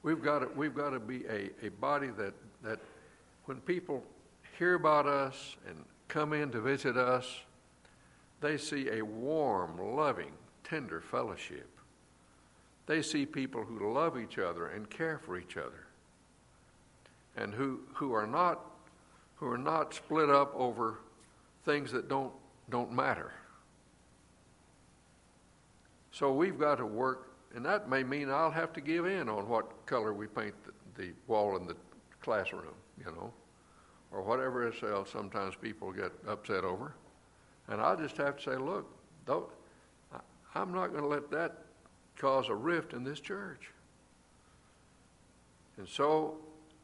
We've 0.04 0.22
got 0.22 0.38
to, 0.38 0.48
we've 0.54 0.76
got 0.76 0.90
to 0.90 1.00
be 1.00 1.24
a, 1.24 1.50
a 1.66 1.70
body 1.70 2.10
that, 2.16 2.34
that 2.62 2.78
when 3.46 3.58
people 3.62 4.04
hear 4.56 4.74
about 4.74 5.06
us 5.06 5.56
and 5.66 5.76
come 6.06 6.32
in 6.32 6.50
to 6.52 6.60
visit 6.60 6.96
us, 6.96 7.40
they 8.40 8.58
see 8.58 8.88
a 8.88 9.02
warm, 9.04 9.76
loving, 9.96 10.30
tender 10.62 11.00
fellowship. 11.00 11.68
They 12.86 13.02
see 13.02 13.26
people 13.26 13.64
who 13.64 13.92
love 13.92 14.16
each 14.16 14.38
other 14.38 14.68
and 14.68 14.88
care 14.88 15.18
for 15.18 15.36
each 15.36 15.56
other 15.56 15.88
and 17.36 17.52
who, 17.52 17.80
who, 17.94 18.12
are, 18.12 18.26
not, 18.26 18.60
who 19.34 19.48
are 19.50 19.58
not 19.58 19.94
split 19.94 20.30
up 20.30 20.54
over 20.54 20.98
things 21.66 21.92
that 21.92 22.08
don't, 22.08 22.32
don't 22.70 22.90
matter. 22.90 23.32
So 26.12 26.32
we've 26.32 26.58
got 26.58 26.76
to 26.76 26.86
work, 26.86 27.32
and 27.54 27.66
that 27.66 27.90
may 27.90 28.02
mean 28.02 28.30
I'll 28.30 28.50
have 28.50 28.72
to 28.72 28.80
give 28.80 29.04
in 29.04 29.28
on 29.28 29.46
what 29.48 29.84
color 29.84 30.14
we 30.14 30.26
paint 30.28 30.54
the, 30.64 31.02
the 31.02 31.12
wall 31.26 31.56
in 31.56 31.66
the 31.66 31.76
classroom, 32.22 32.74
you 32.98 33.12
know, 33.12 33.30
or 34.10 34.22
whatever 34.22 34.66
else 34.66 35.10
sometimes 35.10 35.54
people 35.60 35.92
get 35.92 36.12
upset 36.26 36.64
over. 36.64 36.94
And 37.68 37.82
I 37.82 37.96
just 37.96 38.16
have 38.16 38.38
to 38.38 38.42
say, 38.42 38.56
look, 38.56 38.88
I'm 40.54 40.72
not 40.72 40.88
going 40.88 41.02
to 41.02 41.08
let 41.08 41.30
that 41.32 41.64
cause 42.16 42.48
a 42.48 42.54
rift 42.54 42.94
in 42.94 43.04
this 43.04 43.20
church. 43.20 43.70
And 45.76 45.86
so 45.86 46.38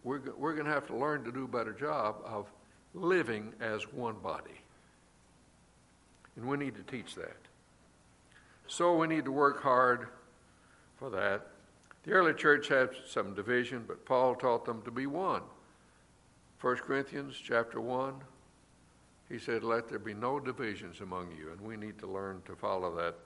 we're, 0.04 0.20
we're 0.36 0.52
going 0.52 0.66
to 0.66 0.72
have 0.72 0.86
to 0.88 0.96
learn 0.96 1.24
to 1.24 1.32
do 1.32 1.44
a 1.44 1.48
better 1.48 1.72
job 1.72 2.16
of 2.26 2.52
living 2.92 3.54
as 3.60 3.90
one 3.92 4.16
body. 4.16 4.61
And 6.36 6.46
we 6.46 6.56
need 6.56 6.74
to 6.76 6.82
teach 6.82 7.14
that. 7.14 7.36
So 8.66 8.96
we 8.96 9.06
need 9.06 9.24
to 9.26 9.32
work 9.32 9.62
hard 9.62 10.08
for 10.96 11.10
that. 11.10 11.46
The 12.04 12.12
early 12.12 12.34
church 12.34 12.68
had 12.68 12.90
some 13.06 13.34
division, 13.34 13.84
but 13.86 14.04
Paul 14.04 14.34
taught 14.34 14.64
them 14.64 14.82
to 14.82 14.90
be 14.90 15.06
one. 15.06 15.42
1 16.60 16.76
Corinthians 16.76 17.34
chapter 17.42 17.80
1, 17.80 18.14
he 19.28 19.38
said, 19.38 19.62
Let 19.62 19.88
there 19.88 19.98
be 19.98 20.14
no 20.14 20.40
divisions 20.40 21.00
among 21.00 21.32
you. 21.36 21.50
And 21.50 21.60
we 21.60 21.76
need 21.76 21.98
to 21.98 22.06
learn 22.06 22.42
to 22.46 22.56
follow 22.56 22.94
that 22.96 23.16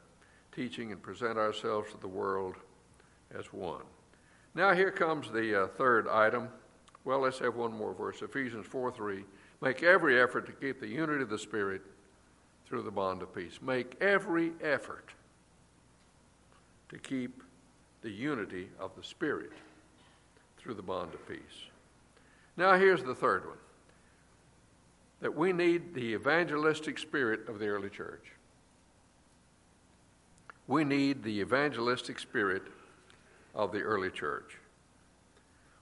teaching 0.53 0.91
and 0.91 1.03
present 1.03 1.39
ourselves 1.39 1.93
to 1.93 1.99
the 1.99 2.09
world 2.09 2.57
as 3.39 3.53
one. 3.53 3.83
Now, 4.55 4.73
here 4.73 4.91
comes 4.91 5.31
the 5.31 5.65
uh, 5.65 5.67
third 5.69 6.09
item. 6.09 6.49
Well, 7.05 7.21
let's 7.21 7.39
have 7.41 7.57
one 7.57 7.73
more 7.73 7.93
verse 7.93 8.23
Ephesians 8.23 8.67
4 8.67 8.91
3. 8.91 9.25
Make 9.61 9.83
every 9.83 10.21
effort 10.21 10.47
to 10.47 10.53
keep 10.53 10.81
the 10.81 10.89
unity 10.89 11.23
of 11.23 11.31
the 11.31 11.39
Spirit 11.39 11.83
through 12.67 12.83
the 12.83 12.91
bond 12.91 13.23
of 13.23 13.35
peace. 13.35 13.61
Make 13.63 14.01
every 14.01 14.53
effort 14.63 15.11
to 16.89 16.99
keep 16.99 17.43
the 18.03 18.11
unity 18.11 18.69
of 18.79 18.95
the 18.97 19.03
Spirit 19.03 19.53
through 20.59 20.75
the 20.75 20.83
bond 20.83 21.15
of 21.15 21.29
peace. 21.29 21.71
Now, 22.57 22.77
here's 22.77 23.03
the 23.03 23.15
third 23.15 23.47
one 23.47 23.59
that 25.21 25.35
we 25.35 25.53
need 25.53 25.95
the 25.95 26.15
evangelistic 26.15 26.99
spirit 26.99 27.49
of 27.49 27.59
the 27.59 27.67
early 27.67 27.89
church. 27.89 28.33
We 30.69 30.85
need 30.85 31.23
the 31.23 31.41
evangelistic 31.41 32.19
spirit 32.19 32.63
of 33.55 33.73
the 33.73 33.81
early 33.81 34.11
church. 34.11 34.59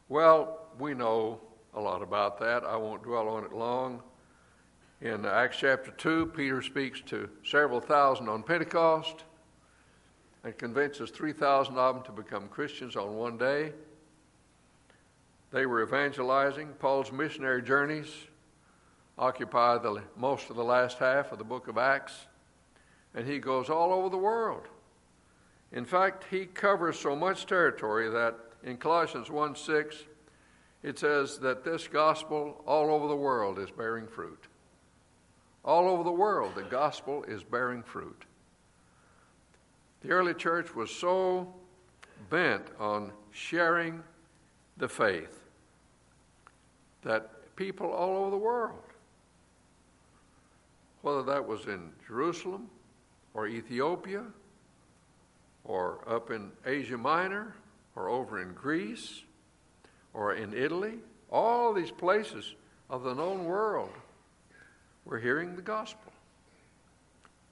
Well, 0.08 0.60
we 0.78 0.94
know 0.94 1.40
a 1.74 1.80
lot 1.80 2.02
about 2.02 2.38
that. 2.40 2.64
I 2.64 2.76
won't 2.76 3.02
dwell 3.02 3.28
on 3.28 3.44
it 3.44 3.52
long. 3.52 4.02
In 5.04 5.26
Acts 5.26 5.58
chapter 5.58 5.90
2, 5.90 6.32
Peter 6.34 6.62
speaks 6.62 7.02
to 7.02 7.28
several 7.44 7.78
thousand 7.78 8.30
on 8.30 8.42
Pentecost 8.42 9.24
and 10.42 10.56
convinces 10.56 11.10
3,000 11.10 11.76
of 11.76 11.96
them 11.96 12.04
to 12.04 12.22
become 12.22 12.48
Christians 12.48 12.96
on 12.96 13.14
one 13.14 13.36
day. 13.36 13.74
They 15.50 15.66
were 15.66 15.82
evangelizing. 15.82 16.68
Paul's 16.78 17.12
missionary 17.12 17.60
journeys 17.60 18.08
occupy 19.18 19.76
the, 19.76 20.00
most 20.16 20.48
of 20.48 20.56
the 20.56 20.64
last 20.64 20.96
half 20.96 21.32
of 21.32 21.36
the 21.36 21.44
book 21.44 21.68
of 21.68 21.76
Acts, 21.76 22.24
and 23.14 23.28
he 23.28 23.38
goes 23.38 23.68
all 23.68 23.92
over 23.92 24.08
the 24.08 24.16
world. 24.16 24.68
In 25.70 25.84
fact, 25.84 26.24
he 26.30 26.46
covers 26.46 26.98
so 26.98 27.14
much 27.14 27.44
territory 27.44 28.08
that 28.08 28.36
in 28.62 28.78
Colossians 28.78 29.30
1 29.30 29.54
6, 29.54 29.96
it 30.82 30.98
says 30.98 31.38
that 31.40 31.62
this 31.62 31.88
gospel 31.88 32.62
all 32.66 32.90
over 32.90 33.06
the 33.06 33.14
world 33.14 33.58
is 33.58 33.70
bearing 33.70 34.06
fruit. 34.06 34.48
All 35.64 35.88
over 35.88 36.02
the 36.02 36.12
world, 36.12 36.54
the 36.54 36.62
gospel 36.62 37.24
is 37.24 37.42
bearing 37.42 37.82
fruit. 37.82 38.24
The 40.02 40.10
early 40.10 40.34
church 40.34 40.74
was 40.74 40.90
so 40.90 41.54
bent 42.28 42.66
on 42.78 43.12
sharing 43.30 44.02
the 44.76 44.88
faith 44.88 45.40
that 47.02 47.56
people 47.56 47.90
all 47.90 48.16
over 48.16 48.30
the 48.30 48.36
world 48.36 48.84
whether 51.04 51.22
that 51.22 51.46
was 51.46 51.66
in 51.66 51.90
Jerusalem 52.06 52.66
or 53.34 53.46
Ethiopia 53.46 54.24
or 55.62 55.98
up 56.08 56.30
in 56.30 56.50
Asia 56.64 56.96
Minor 56.96 57.54
or 57.94 58.08
over 58.08 58.40
in 58.40 58.54
Greece 58.54 59.22
or 60.14 60.32
in 60.32 60.54
Italy, 60.54 60.94
all 61.30 61.74
these 61.74 61.90
places 61.90 62.54
of 62.88 63.02
the 63.02 63.14
known 63.14 63.44
world 63.44 63.90
were 65.04 65.18
hearing 65.18 65.56
the 65.56 65.62
gospel. 65.62 66.12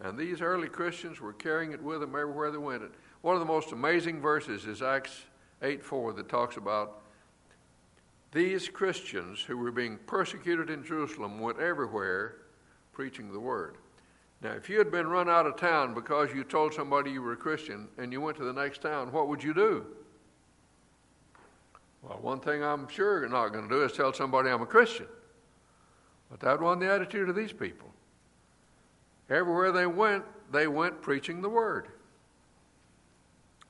And 0.01 0.19
these 0.19 0.41
early 0.41 0.69
Christians 0.69 1.21
were 1.21 1.33
carrying 1.33 1.73
it 1.73 1.83
with 1.83 2.01
them 2.01 2.11
everywhere 2.11 2.51
they 2.51 2.59
went. 2.59 2.83
One 3.21 3.35
of 3.35 3.41
the 3.41 3.47
most 3.47 3.73
amazing 3.73 4.21
verses 4.21 4.67
is 4.67 4.83
Acts 4.83 5.23
8 5.63 5.85
4 5.85 6.13
that 6.15 6.29
talks 6.29 6.57
about 6.57 7.03
these 8.33 8.69
Christians 8.69 9.41
who 9.41 9.59
were 9.59 9.71
being 9.71 9.99
persecuted 10.07 10.71
in 10.71 10.83
Jerusalem 10.83 11.39
went 11.39 11.61
everywhere 11.61 12.37
preaching 12.93 13.33
the 13.33 13.39
word. 13.39 13.77
Now, 14.43 14.53
if 14.53 14.69
you 14.69 14.79
had 14.79 14.91
been 14.91 15.07
run 15.07 15.29
out 15.29 15.47
of 15.47 15.57
town 15.57 15.95
because 15.95 16.31
you 16.35 16.43
told 16.43 16.75
somebody 16.75 17.13
you 17.13 17.23
were 17.23 17.35
a 17.35 17.37
Christian 17.37 17.87
and 17.99 18.11
you 18.11 18.21
went 18.21 18.37
to 18.39 18.45
the 18.45 18.53
next 18.53 18.83
town, 18.83 19.13
what 19.13 19.29
would 19.29 19.43
you 19.43 19.55
do? 19.55 19.87
Well, 22.03 22.19
one 22.21 22.41
thing 22.41 22.65
I'm 22.65 22.89
sure 22.89 23.21
you're 23.21 23.29
not 23.29 23.51
going 23.51 23.69
to 23.69 23.75
do 23.75 23.85
is 23.85 23.93
tell 23.93 24.13
somebody 24.13 24.51
I'm 24.51 24.63
a 24.63 24.67
Christian. 24.67 25.07
But 26.33 26.41
that 26.41 26.61
wasn't 26.61 26.81
the 26.81 26.93
attitude 26.93 27.29
of 27.29 27.37
these 27.37 27.53
people. 27.53 27.89
Everywhere 29.31 29.71
they 29.71 29.87
went, 29.87 30.25
they 30.51 30.67
went 30.67 31.01
preaching 31.01 31.41
the 31.41 31.49
word. 31.49 31.87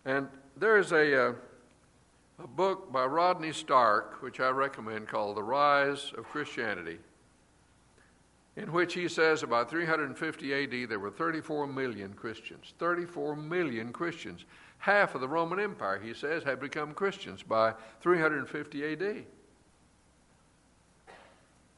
And 0.06 0.28
there's 0.56 0.92
a, 0.92 1.28
uh, 1.28 1.32
a 2.42 2.46
book 2.46 2.90
by 2.90 3.04
Rodney 3.04 3.52
Stark, 3.52 4.22
which 4.22 4.40
I 4.40 4.48
recommend, 4.48 5.08
called 5.08 5.36
The 5.36 5.42
Rise 5.42 6.12
of 6.16 6.24
Christianity 6.24 6.98
in 8.56 8.70
which 8.72 8.94
he 8.94 9.08
says 9.08 9.42
about 9.42 9.70
350 9.70 10.54
AD 10.54 10.88
there 10.88 10.98
were 10.98 11.10
34 11.10 11.66
million 11.66 12.12
Christians. 12.12 12.74
34 12.78 13.36
million 13.36 13.92
Christians. 13.92 14.44
Half 14.78 15.14
of 15.14 15.20
the 15.20 15.28
Roman 15.28 15.60
Empire, 15.60 15.98
he 15.98 16.12
says, 16.12 16.42
had 16.42 16.60
become 16.60 16.92
Christians 16.92 17.42
by 17.42 17.74
350 18.00 18.92
AD. 18.92 19.24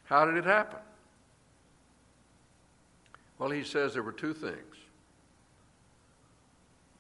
How 0.04 0.24
did 0.24 0.36
it 0.36 0.44
happen? 0.44 0.80
Well, 3.38 3.50
he 3.50 3.64
says 3.64 3.94
there 3.94 4.02
were 4.02 4.12
two 4.12 4.34
things. 4.34 4.76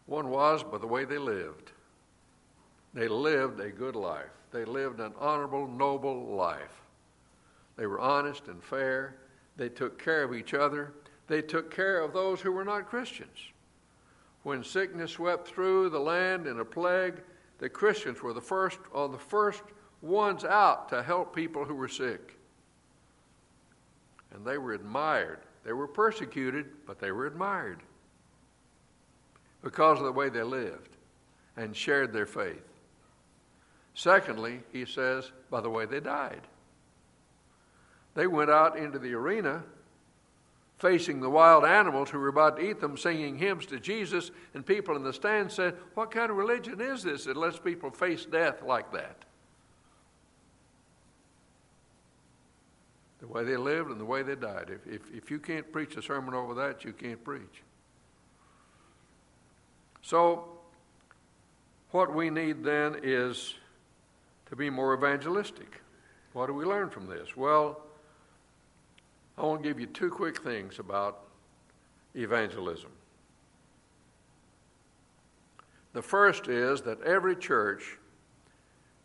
One 0.06 0.28
was 0.28 0.62
by 0.62 0.78
the 0.78 0.86
way 0.86 1.04
they 1.04 1.18
lived. 1.18 1.72
They 2.92 3.08
lived 3.08 3.60
a 3.60 3.70
good 3.70 3.96
life. 3.96 4.30
They 4.52 4.64
lived 4.64 5.00
an 5.00 5.12
honorable, 5.18 5.66
noble 5.66 6.34
life. 6.36 6.82
They 7.76 7.86
were 7.86 8.00
honest 8.00 8.46
and 8.48 8.62
fair. 8.62 9.16
They 9.56 9.68
took 9.68 10.02
care 10.02 10.22
of 10.22 10.34
each 10.34 10.54
other. 10.54 10.92
They 11.26 11.42
took 11.42 11.70
care 11.70 12.00
of 12.00 12.12
those 12.12 12.40
who 12.40 12.52
were 12.52 12.64
not 12.64 12.88
Christians. 12.88 13.38
When 14.42 14.62
sickness 14.62 15.12
swept 15.12 15.48
through 15.48 15.88
the 15.88 15.98
land 15.98 16.46
in 16.46 16.60
a 16.60 16.64
plague, 16.64 17.22
the 17.58 17.68
Christians 17.68 18.22
were 18.22 18.34
the 18.34 18.40
first 18.40 18.78
on 18.92 19.10
the 19.10 19.18
first 19.18 19.62
ones 20.02 20.44
out 20.44 20.88
to 20.90 21.02
help 21.02 21.34
people 21.34 21.64
who 21.64 21.74
were 21.74 21.88
sick. 21.88 22.38
And 24.34 24.44
they 24.44 24.58
were 24.58 24.72
admired. 24.72 25.40
They 25.64 25.72
were 25.72 25.88
persecuted, 25.88 26.66
but 26.86 26.98
they 26.98 27.12
were 27.12 27.26
admired 27.26 27.80
because 29.62 29.98
of 29.98 30.04
the 30.04 30.12
way 30.12 30.28
they 30.28 30.42
lived 30.42 30.96
and 31.56 31.74
shared 31.74 32.12
their 32.12 32.26
faith. 32.26 32.62
Secondly, 33.94 34.60
he 34.72 34.84
says, 34.84 35.30
by 35.50 35.60
the 35.60 35.70
way 35.70 35.86
they 35.86 36.00
died. 36.00 36.42
They 38.14 38.26
went 38.26 38.50
out 38.50 38.76
into 38.76 38.98
the 38.98 39.14
arena 39.14 39.62
facing 40.78 41.20
the 41.20 41.30
wild 41.30 41.64
animals 41.64 42.10
who 42.10 42.18
were 42.18 42.28
about 42.28 42.56
to 42.56 42.70
eat 42.70 42.80
them, 42.80 42.96
singing 42.96 43.38
hymns 43.38 43.66
to 43.66 43.80
Jesus, 43.80 44.30
and 44.52 44.66
people 44.66 44.96
in 44.96 45.02
the 45.02 45.12
stands 45.12 45.54
said, 45.54 45.76
What 45.94 46.10
kind 46.10 46.30
of 46.30 46.36
religion 46.36 46.80
is 46.80 47.02
this 47.02 47.24
that 47.24 47.36
lets 47.36 47.58
people 47.58 47.90
face 47.90 48.26
death 48.26 48.62
like 48.62 48.92
that? 48.92 49.24
The 53.24 53.32
way 53.32 53.44
they 53.44 53.56
lived 53.56 53.90
and 53.90 53.98
the 53.98 54.04
way 54.04 54.22
they 54.22 54.34
died. 54.34 54.68
If, 54.68 54.86
if, 54.86 55.00
if 55.14 55.30
you 55.30 55.38
can't 55.38 55.72
preach 55.72 55.96
a 55.96 56.02
sermon 56.02 56.34
over 56.34 56.52
that, 56.56 56.84
you 56.84 56.92
can't 56.92 57.24
preach. 57.24 57.62
So, 60.02 60.44
what 61.90 62.14
we 62.14 62.28
need 62.28 62.62
then 62.62 62.96
is 63.02 63.54
to 64.50 64.56
be 64.56 64.68
more 64.68 64.92
evangelistic. 64.92 65.80
What 66.34 66.48
do 66.48 66.52
we 66.52 66.66
learn 66.66 66.90
from 66.90 67.06
this? 67.06 67.34
Well, 67.34 67.80
I 69.38 69.42
want 69.42 69.62
to 69.62 69.68
give 69.70 69.80
you 69.80 69.86
two 69.86 70.10
quick 70.10 70.42
things 70.42 70.78
about 70.78 71.20
evangelism. 72.14 72.90
The 75.94 76.02
first 76.02 76.48
is 76.48 76.82
that 76.82 77.00
every 77.00 77.36
church 77.36 77.96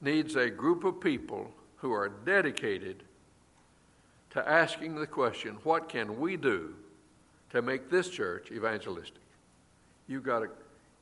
needs 0.01 0.35
a 0.35 0.49
group 0.49 0.83
of 0.83 0.99
people 0.99 1.51
who 1.77 1.93
are 1.93 2.09
dedicated 2.09 3.05
to 4.31 4.47
asking 4.47 4.95
the 4.95 5.07
question 5.07 5.57
what 5.63 5.89
can 5.89 6.19
we 6.19 6.37
do 6.37 6.75
to 7.51 7.61
make 7.61 7.89
this 7.89 8.09
church 8.09 8.51
evangelistic? 8.51 9.21
You've 10.07 10.23
got, 10.23 10.43
a, 10.43 10.47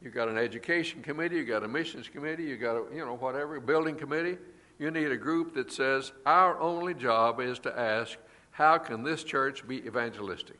you've 0.02 0.14
got 0.14 0.28
an 0.28 0.38
education 0.38 1.02
committee, 1.02 1.38
you've 1.38 1.48
got 1.48 1.64
a 1.64 1.68
missions 1.68 2.08
committee, 2.08 2.44
you've 2.44 2.62
got 2.62 2.76
a, 2.76 2.84
you 2.94 3.06
know, 3.06 3.16
whatever, 3.16 3.60
building 3.60 3.96
committee. 3.96 4.38
You 4.80 4.92
need 4.92 5.12
a 5.12 5.18
group 5.18 5.56
that 5.56 5.72
says, 5.72 6.12
our 6.26 6.60
only 6.60 6.94
job 6.94 7.40
is 7.40 7.60
to 7.60 7.78
ask 7.78 8.18
how 8.52 8.78
can 8.78 9.04
this 9.04 9.24
church 9.24 9.68
be 9.68 9.78
evangelistic? 9.86 10.60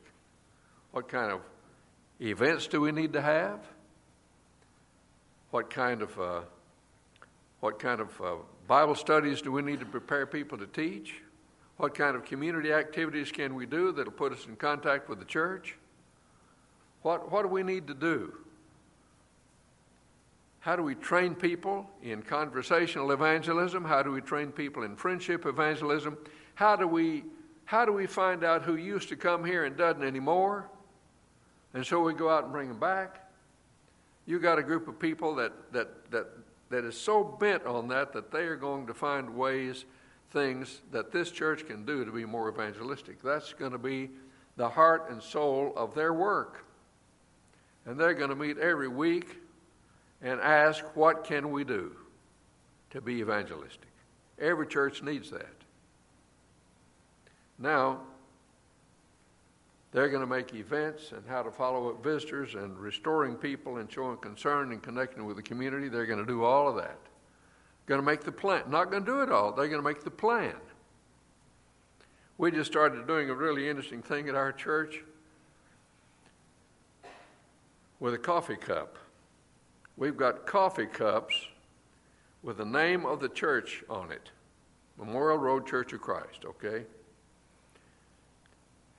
What 0.92 1.08
kind 1.08 1.32
of 1.32 1.40
events 2.20 2.66
do 2.66 2.80
we 2.80 2.92
need 2.92 3.12
to 3.12 3.20
have? 3.20 3.60
What 5.50 5.70
kind 5.70 6.02
of 6.02 6.18
uh, 6.20 6.40
what 7.60 7.78
kind 7.78 8.00
of 8.00 8.20
uh, 8.20 8.34
Bible 8.66 8.94
studies 8.94 9.42
do 9.42 9.50
we 9.50 9.62
need 9.62 9.80
to 9.80 9.86
prepare 9.86 10.26
people 10.26 10.58
to 10.58 10.66
teach? 10.66 11.22
What 11.78 11.94
kind 11.94 12.14
of 12.14 12.24
community 12.24 12.72
activities 12.72 13.32
can 13.32 13.54
we 13.54 13.64
do 13.64 13.92
that'll 13.92 14.12
put 14.12 14.32
us 14.32 14.46
in 14.46 14.56
contact 14.56 15.08
with 15.08 15.18
the 15.18 15.24
church? 15.24 15.76
What, 17.02 17.32
what 17.32 17.42
do 17.42 17.48
we 17.48 17.62
need 17.62 17.86
to 17.86 17.94
do? 17.94 18.34
How 20.60 20.76
do 20.76 20.82
we 20.82 20.94
train 20.96 21.34
people 21.34 21.88
in 22.02 22.22
conversational 22.22 23.12
evangelism? 23.12 23.84
How 23.84 24.02
do 24.02 24.10
we 24.10 24.20
train 24.20 24.52
people 24.52 24.82
in 24.82 24.96
friendship 24.96 25.46
evangelism? 25.46 26.18
How 26.54 26.76
do 26.76 26.86
we 26.86 27.24
how 27.64 27.84
do 27.84 27.92
we 27.92 28.06
find 28.06 28.44
out 28.44 28.62
who 28.62 28.76
used 28.76 29.10
to 29.10 29.16
come 29.16 29.44
here 29.44 29.66
and 29.66 29.76
doesn't 29.76 30.02
anymore? 30.02 30.70
And 31.74 31.84
so 31.84 32.00
we 32.00 32.14
go 32.14 32.30
out 32.30 32.44
and 32.44 32.52
bring 32.52 32.68
them 32.68 32.80
back. 32.80 33.30
You've 34.24 34.40
got 34.40 34.58
a 34.58 34.62
group 34.62 34.88
of 34.88 34.98
people 34.98 35.34
that, 35.34 35.52
that, 35.72 36.10
that, 36.10 36.28
that 36.70 36.84
is 36.86 36.98
so 36.98 37.22
bent 37.22 37.66
on 37.66 37.88
that 37.88 38.14
that 38.14 38.30
they 38.30 38.44
are 38.44 38.56
going 38.56 38.86
to 38.86 38.94
find 38.94 39.36
ways, 39.36 39.84
things 40.30 40.82
that 40.92 41.10
this 41.12 41.30
church 41.30 41.66
can 41.66 41.84
do 41.84 42.04
to 42.04 42.12
be 42.12 42.24
more 42.24 42.48
evangelistic. 42.48 43.22
That's 43.22 43.52
going 43.52 43.72
to 43.72 43.78
be 43.78 44.10
the 44.56 44.68
heart 44.68 45.10
and 45.10 45.22
soul 45.22 45.72
of 45.76 45.94
their 45.94 46.12
work. 46.12 46.64
And 47.86 47.98
they're 47.98 48.14
going 48.14 48.30
to 48.30 48.36
meet 48.36 48.58
every 48.58 48.88
week 48.88 49.38
and 50.20 50.40
ask, 50.40 50.84
what 50.94 51.24
can 51.24 51.50
we 51.50 51.64
do 51.64 51.92
to 52.90 53.00
be 53.00 53.20
evangelistic? 53.20 53.88
Every 54.38 54.66
church 54.66 55.02
needs 55.02 55.30
that. 55.30 55.46
Now, 57.58 58.00
they're 59.92 60.10
going 60.10 60.20
to 60.20 60.26
make 60.26 60.54
events 60.54 61.12
and 61.12 61.22
how 61.26 61.42
to 61.42 61.50
follow 61.50 61.88
up 61.88 62.04
visitors 62.04 62.54
and 62.54 62.78
restoring 62.78 63.36
people 63.36 63.78
and 63.78 63.90
showing 63.90 64.18
concern 64.18 64.72
and 64.72 64.82
connecting 64.82 65.24
with 65.24 65.36
the 65.36 65.42
community. 65.42 65.88
They're 65.88 66.06
going 66.06 66.20
to 66.20 66.26
do 66.26 66.44
all 66.44 66.68
of 66.68 66.76
that. 66.76 66.98
Going 67.88 68.00
to 68.00 68.04
make 68.06 68.20
the 68.20 68.32
plan. 68.32 68.64
Not 68.68 68.90
going 68.90 69.02
to 69.02 69.10
do 69.10 69.22
it 69.22 69.32
all. 69.32 69.50
They're 69.50 69.66
going 69.66 69.82
to 69.82 69.88
make 69.88 70.04
the 70.04 70.10
plan. 70.10 70.54
We 72.36 72.50
just 72.50 72.70
started 72.70 73.06
doing 73.06 73.30
a 73.30 73.34
really 73.34 73.66
interesting 73.66 74.02
thing 74.02 74.28
at 74.28 74.34
our 74.34 74.52
church 74.52 75.00
with 77.98 78.12
a 78.12 78.18
coffee 78.18 78.56
cup. 78.56 78.98
We've 79.96 80.18
got 80.18 80.46
coffee 80.46 80.84
cups 80.84 81.34
with 82.42 82.58
the 82.58 82.66
name 82.66 83.06
of 83.06 83.20
the 83.20 83.28
church 83.30 83.82
on 83.88 84.12
it 84.12 84.30
Memorial 84.98 85.38
Road 85.38 85.66
Church 85.66 85.92
of 85.94 86.02
Christ, 86.02 86.44
okay? 86.44 86.84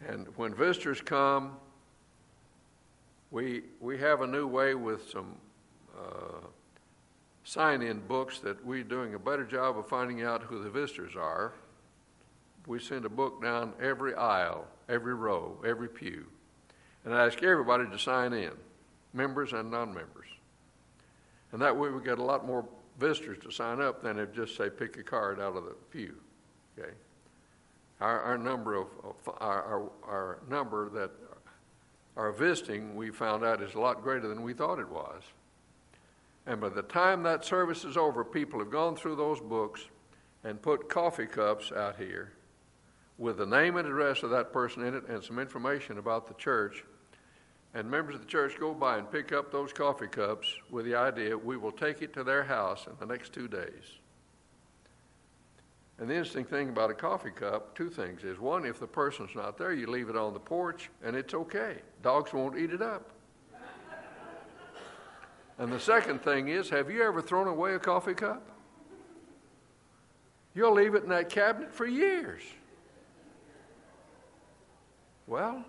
And 0.07 0.27
when 0.35 0.53
visitors 0.55 0.99
come, 0.99 1.57
we, 3.29 3.63
we 3.79 3.99
have 3.99 4.21
a 4.21 4.27
new 4.27 4.47
way 4.47 4.73
with 4.73 5.09
some 5.11 5.35
uh, 5.95 6.47
sign 7.43 7.81
in 7.81 7.99
books 7.99 8.39
that 8.39 8.63
we're 8.65 8.83
doing 8.83 9.13
a 9.13 9.19
better 9.19 9.45
job 9.45 9.77
of 9.77 9.87
finding 9.87 10.23
out 10.23 10.43
who 10.43 10.63
the 10.63 10.69
visitors 10.69 11.15
are. 11.15 11.53
We 12.67 12.79
send 12.79 13.05
a 13.05 13.09
book 13.09 13.41
down 13.41 13.73
every 13.81 14.13
aisle, 14.13 14.67
every 14.87 15.15
row, 15.15 15.57
every 15.65 15.89
pew, 15.89 16.25
and 17.05 17.13
I 17.13 17.25
ask 17.25 17.41
everybody 17.41 17.85
to 17.89 17.97
sign 17.97 18.33
in, 18.33 18.51
members 19.13 19.53
and 19.53 19.71
non 19.71 19.93
members. 19.93 20.27
And 21.51 21.61
that 21.61 21.75
way 21.75 21.89
we 21.89 22.03
get 22.03 22.19
a 22.19 22.23
lot 22.23 22.45
more 22.45 22.65
visitors 22.99 23.39
to 23.43 23.51
sign 23.51 23.81
up 23.81 24.03
than 24.03 24.19
if 24.19 24.33
just 24.33 24.55
say 24.55 24.69
pick 24.69 24.97
a 24.97 25.03
card 25.03 25.39
out 25.39 25.55
of 25.55 25.63
the 25.63 25.75
pew. 25.91 26.15
Okay? 26.77 26.91
our, 28.01 28.21
our 28.21 28.37
number 28.37 28.75
of, 28.75 28.87
of 29.03 29.15
our, 29.39 29.63
our, 29.63 29.91
our 30.07 30.39
number 30.49 30.89
that 30.89 31.11
are 32.15 32.31
visiting, 32.31 32.95
we 32.95 33.11
found 33.11 33.43
out 33.43 33.61
is 33.61 33.73
a 33.75 33.79
lot 33.79 34.01
greater 34.01 34.27
than 34.27 34.41
we 34.41 34.53
thought 34.53 34.79
it 34.79 34.89
was. 34.89 35.21
And 36.49 36.59
by 36.59 36.69
the 36.69 36.81
time 36.81 37.21
that 37.23 37.45
service 37.45 37.85
is 37.85 37.95
over, 37.95 38.25
people 38.25 38.57
have 38.57 38.71
gone 38.71 38.95
through 38.95 39.17
those 39.17 39.39
books 39.39 39.85
and 40.43 40.59
put 40.59 40.89
coffee 40.89 41.27
cups 41.27 41.71
out 41.71 41.97
here 41.97 42.33
with 43.19 43.37
the 43.37 43.45
name 43.45 43.77
and 43.77 43.87
address 43.87 44.23
of 44.23 44.31
that 44.31 44.51
person 44.51 44.83
in 44.83 44.95
it 44.95 45.07
and 45.07 45.23
some 45.23 45.37
information 45.37 45.99
about 45.99 46.27
the 46.27 46.33
church. 46.33 46.83
And 47.75 47.87
members 47.87 48.15
of 48.15 48.21
the 48.21 48.27
church 48.27 48.59
go 48.59 48.73
by 48.73 48.97
and 48.97 49.11
pick 49.11 49.31
up 49.31 49.51
those 49.51 49.71
coffee 49.71 50.07
cups 50.07 50.47
with 50.71 50.85
the 50.85 50.95
idea 50.95 51.37
we 51.37 51.55
will 51.55 51.71
take 51.71 52.01
it 52.01 52.13
to 52.13 52.23
their 52.23 52.43
house 52.43 52.87
in 52.87 52.93
the 52.99 53.05
next 53.05 53.31
two 53.31 53.47
days. 53.47 53.99
And 55.99 56.09
the 56.09 56.15
interesting 56.15 56.45
thing 56.45 56.69
about 56.69 56.89
a 56.89 56.95
coffee 56.95 57.29
cup, 57.29 57.75
two 57.75 57.91
things 57.91 58.23
is 58.23 58.39
one, 58.39 58.65
if 58.65 58.79
the 58.79 58.87
person's 58.87 59.35
not 59.35 59.59
there, 59.59 59.73
you 59.73 59.85
leave 59.85 60.09
it 60.09 60.17
on 60.17 60.33
the 60.33 60.39
porch 60.39 60.89
and 61.03 61.15
it's 61.15 61.35
okay. 61.35 61.75
Dogs 62.01 62.33
won't 62.33 62.57
eat 62.57 62.71
it 62.71 62.81
up. 62.81 63.11
And 65.59 65.71
the 65.71 65.79
second 65.79 66.23
thing 66.23 66.47
is, 66.47 66.69
have 66.69 66.89
you 66.89 67.03
ever 67.03 67.21
thrown 67.21 67.47
away 67.47 67.75
a 67.75 67.79
coffee 67.79 68.13
cup? 68.13 68.49
You'll 70.55 70.73
leave 70.73 70.95
it 70.95 71.03
in 71.03 71.09
that 71.09 71.29
cabinet 71.29 71.71
for 71.71 71.85
years. 71.85 72.41
Well, 75.27 75.63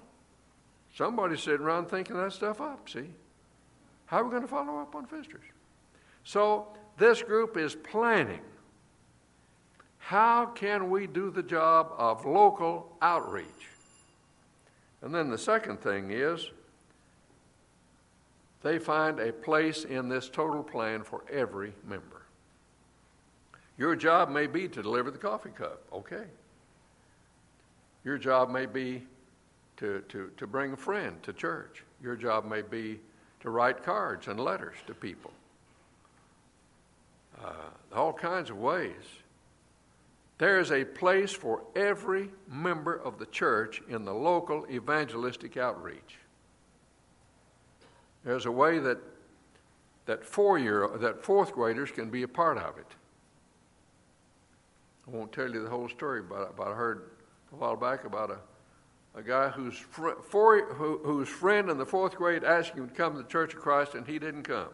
somebody's 0.97 1.43
sitting 1.43 1.61
around 1.61 1.91
thinking 1.91 2.17
that 2.17 2.33
stuff 2.33 2.61
up, 2.61 2.89
see? 2.89 3.11
How 4.07 4.21
are 4.21 4.25
we 4.25 4.31
going 4.31 4.43
to 4.43 4.49
follow 4.49 4.79
up 4.79 4.95
on 4.95 5.07
visitors? 5.07 5.45
So 6.25 6.69
this 6.97 7.23
group 7.23 7.57
is 7.57 7.75
planning 7.75 8.41
how 9.99 10.47
can 10.47 10.91
we 10.91 11.07
do 11.07 11.31
the 11.31 11.43
job 11.43 11.93
of 11.97 12.27
local 12.27 12.97
outreach? 13.01 13.47
And 15.03 15.15
then 15.15 15.31
the 15.31 15.39
second 15.39 15.81
thing 15.81 16.11
is 16.11 16.51
they 18.63 18.79
find 18.79 19.19
a 19.19 19.33
place 19.33 19.85
in 19.85 20.09
this 20.09 20.29
total 20.29 20.63
plan 20.63 21.03
for 21.03 21.23
every 21.31 21.73
member. 21.87 22.23
Your 23.79 23.97
job 23.97 24.29
may 24.29 24.47
be 24.47 24.69
to 24.69 24.83
deliver 24.83 25.11
the 25.11 25.19
coffee 25.19 25.51
cup, 25.51 25.83
okay. 25.93 26.25
Your 28.05 28.19
job 28.19 28.51
may 28.51 28.67
be 28.67 29.03
to, 29.79 30.03
to, 30.09 30.31
to 30.37 30.47
bring 30.47 30.73
a 30.73 30.77
friend 30.77 31.23
to 31.23 31.33
church. 31.33 31.83
Your 32.03 32.17
job 32.17 32.45
may 32.45 32.63
be 32.63 33.01
to 33.41 33.51
write 33.51 33.83
cards 33.83 34.29
and 34.29 34.39
letters 34.39 34.77
to 34.87 34.95
people. 34.95 35.33
Uh, 37.43 37.55
all 37.95 38.13
kinds 38.13 38.51
of 38.51 38.59
ways. 38.59 38.93
There 40.37 40.61
is 40.61 40.73
a 40.73 40.85
place 40.85 41.33
for 41.33 41.63
every 41.75 42.31
member 42.49 42.95
of 42.95 43.19
the 43.19 43.27
church 43.27 43.83
in 43.89 44.05
the 44.05 44.13
local 44.13 44.67
evangelistic 44.71 45.57
outreach. 45.57 46.20
There's 48.25 48.47
a 48.47 48.53
way 48.53 48.79
that 48.79 48.99
that 50.07 50.25
four 50.25 50.59
year 50.59 50.89
that 50.97 51.25
fourth 51.25 51.53
graders 51.53 51.91
can 51.91 52.11
be 52.11 52.23
a 52.23 52.29
part 52.29 52.59
of 52.59 52.79
it. 52.79 52.87
I 55.07 55.11
won't 55.17 55.33
tell 55.33 55.51
you 55.51 55.63
the 55.63 55.71
whole 55.71 55.89
story, 55.89 56.23
but, 56.23 56.57
but 56.57 56.69
I 56.69 56.75
heard 56.75 57.11
a 57.53 57.57
while 57.57 57.77
back 57.77 58.05
about 58.05 58.31
a, 58.31 59.19
a 59.19 59.23
guy 59.23 59.49
whose, 59.49 59.77
fr- 59.77 60.21
for, 60.23 60.65
who, 60.75 60.99
whose 61.03 61.29
friend 61.29 61.69
in 61.69 61.79
the 61.79 61.87
fourth 61.87 62.15
grade 62.15 62.45
asked 62.45 62.75
him 62.75 62.89
to 62.89 62.95
come 62.95 63.17
to 63.17 63.23
the 63.23 63.29
Church 63.29 63.55
of 63.55 63.61
Christ, 63.61 63.95
and 63.95 64.07
he 64.07 64.19
didn't 64.19 64.45
come. 64.45 64.69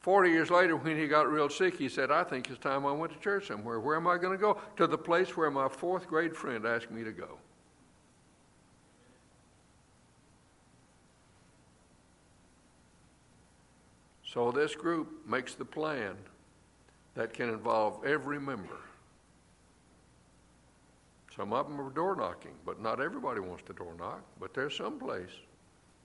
Forty 0.00 0.30
years 0.30 0.50
later, 0.50 0.76
when 0.76 0.96
he 0.96 1.08
got 1.08 1.30
real 1.30 1.50
sick, 1.50 1.76
he 1.76 1.88
said, 1.88 2.10
I 2.10 2.22
think 2.22 2.48
it's 2.50 2.58
time 2.58 2.86
I 2.86 2.92
went 2.92 3.12
to 3.12 3.18
church 3.18 3.48
somewhere. 3.48 3.80
Where 3.80 3.96
am 3.96 4.06
I 4.06 4.16
going 4.16 4.32
to 4.32 4.40
go? 4.40 4.60
To 4.76 4.86
the 4.86 4.98
place 4.98 5.36
where 5.36 5.50
my 5.50 5.68
fourth 5.68 6.06
grade 6.06 6.36
friend 6.36 6.64
asked 6.64 6.90
me 6.90 7.02
to 7.04 7.12
go. 7.12 7.38
So 14.32 14.50
this 14.52 14.74
group 14.74 15.26
makes 15.26 15.54
the 15.54 15.64
plan 15.64 16.14
that 17.14 17.32
can 17.32 17.48
involve 17.48 18.04
every 18.04 18.38
member. 18.38 18.78
Some 21.34 21.52
of 21.52 21.68
them 21.68 21.80
are 21.80 21.90
door 21.90 22.14
knocking, 22.14 22.52
but 22.66 22.80
not 22.80 23.00
everybody 23.00 23.40
wants 23.40 23.62
to 23.64 23.72
door 23.72 23.94
knock. 23.98 24.22
But 24.38 24.52
there's 24.52 24.76
some 24.76 24.98
place 24.98 25.30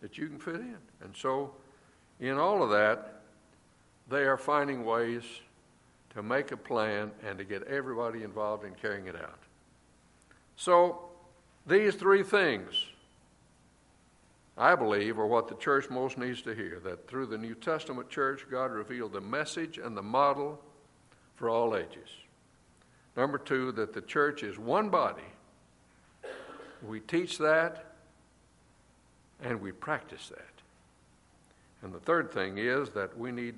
that 0.01 0.17
you 0.17 0.28
can 0.28 0.39
fit 0.39 0.55
in. 0.55 0.78
And 1.01 1.15
so, 1.15 1.53
in 2.19 2.38
all 2.38 2.63
of 2.63 2.69
that, 2.69 3.21
they 4.09 4.24
are 4.24 4.38
finding 4.38 4.86
ways 4.86 5.24
to 6.13 6.24
make 6.24 6.51
a 6.51 6.57
plan 6.57 7.11
and 7.26 7.38
to 7.39 7.43
get 7.43 7.63
everybody 7.63 8.24
involved 8.24 8.63
in 8.63 8.74
carrying 8.76 9.07
it 9.07 9.15
out. 9.15 9.39
So, 10.55 11.09
these 11.65 11.95
three 11.95 12.24
things, 12.24 12.86
I 14.58 14.76
believe, 14.76 15.18
are 15.18 15.26
what 15.26 15.47
the 15.47 15.56
church 15.56 15.89
most 15.89 16.18
needs 16.18 16.41
to 16.43 16.54
hear 16.54 16.80
that 16.84 17.08
through 17.08 17.26
the 17.28 17.38
New 17.38 17.56
Testament 17.56 18.10
church, 18.10 18.45
God 18.49 18.72
revealed 18.72 19.14
the 19.14 19.22
message 19.22 19.80
and 19.80 19.97
the 19.97 20.04
model 20.04 20.62
for 21.36 21.49
all 21.49 21.76
ages. 21.76 22.10
Number 23.18 23.38
two, 23.38 23.72
that 23.74 23.93
the 23.93 24.01
church 24.01 24.43
is 24.43 24.60
one 24.60 24.89
body. 24.89 25.24
We 26.88 26.99
teach 26.99 27.38
that 27.39 27.93
and 29.41 29.60
we 29.60 29.72
practice 29.72 30.30
that. 30.30 30.54
And 31.82 31.93
the 31.93 31.99
third 31.99 32.32
thing 32.32 32.58
is 32.58 32.89
that 32.91 33.18
we 33.18 33.32
need 33.32 33.56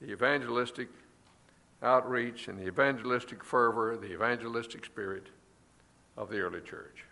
the 0.00 0.10
evangelistic 0.10 0.88
outreach 1.82 2.48
and 2.48 2.58
the 2.58 2.66
evangelistic 2.66 3.44
fervor, 3.44 3.96
the 3.96 4.12
evangelistic 4.12 4.84
spirit 4.84 5.26
of 6.16 6.30
the 6.30 6.40
early 6.40 6.60
church. 6.60 7.04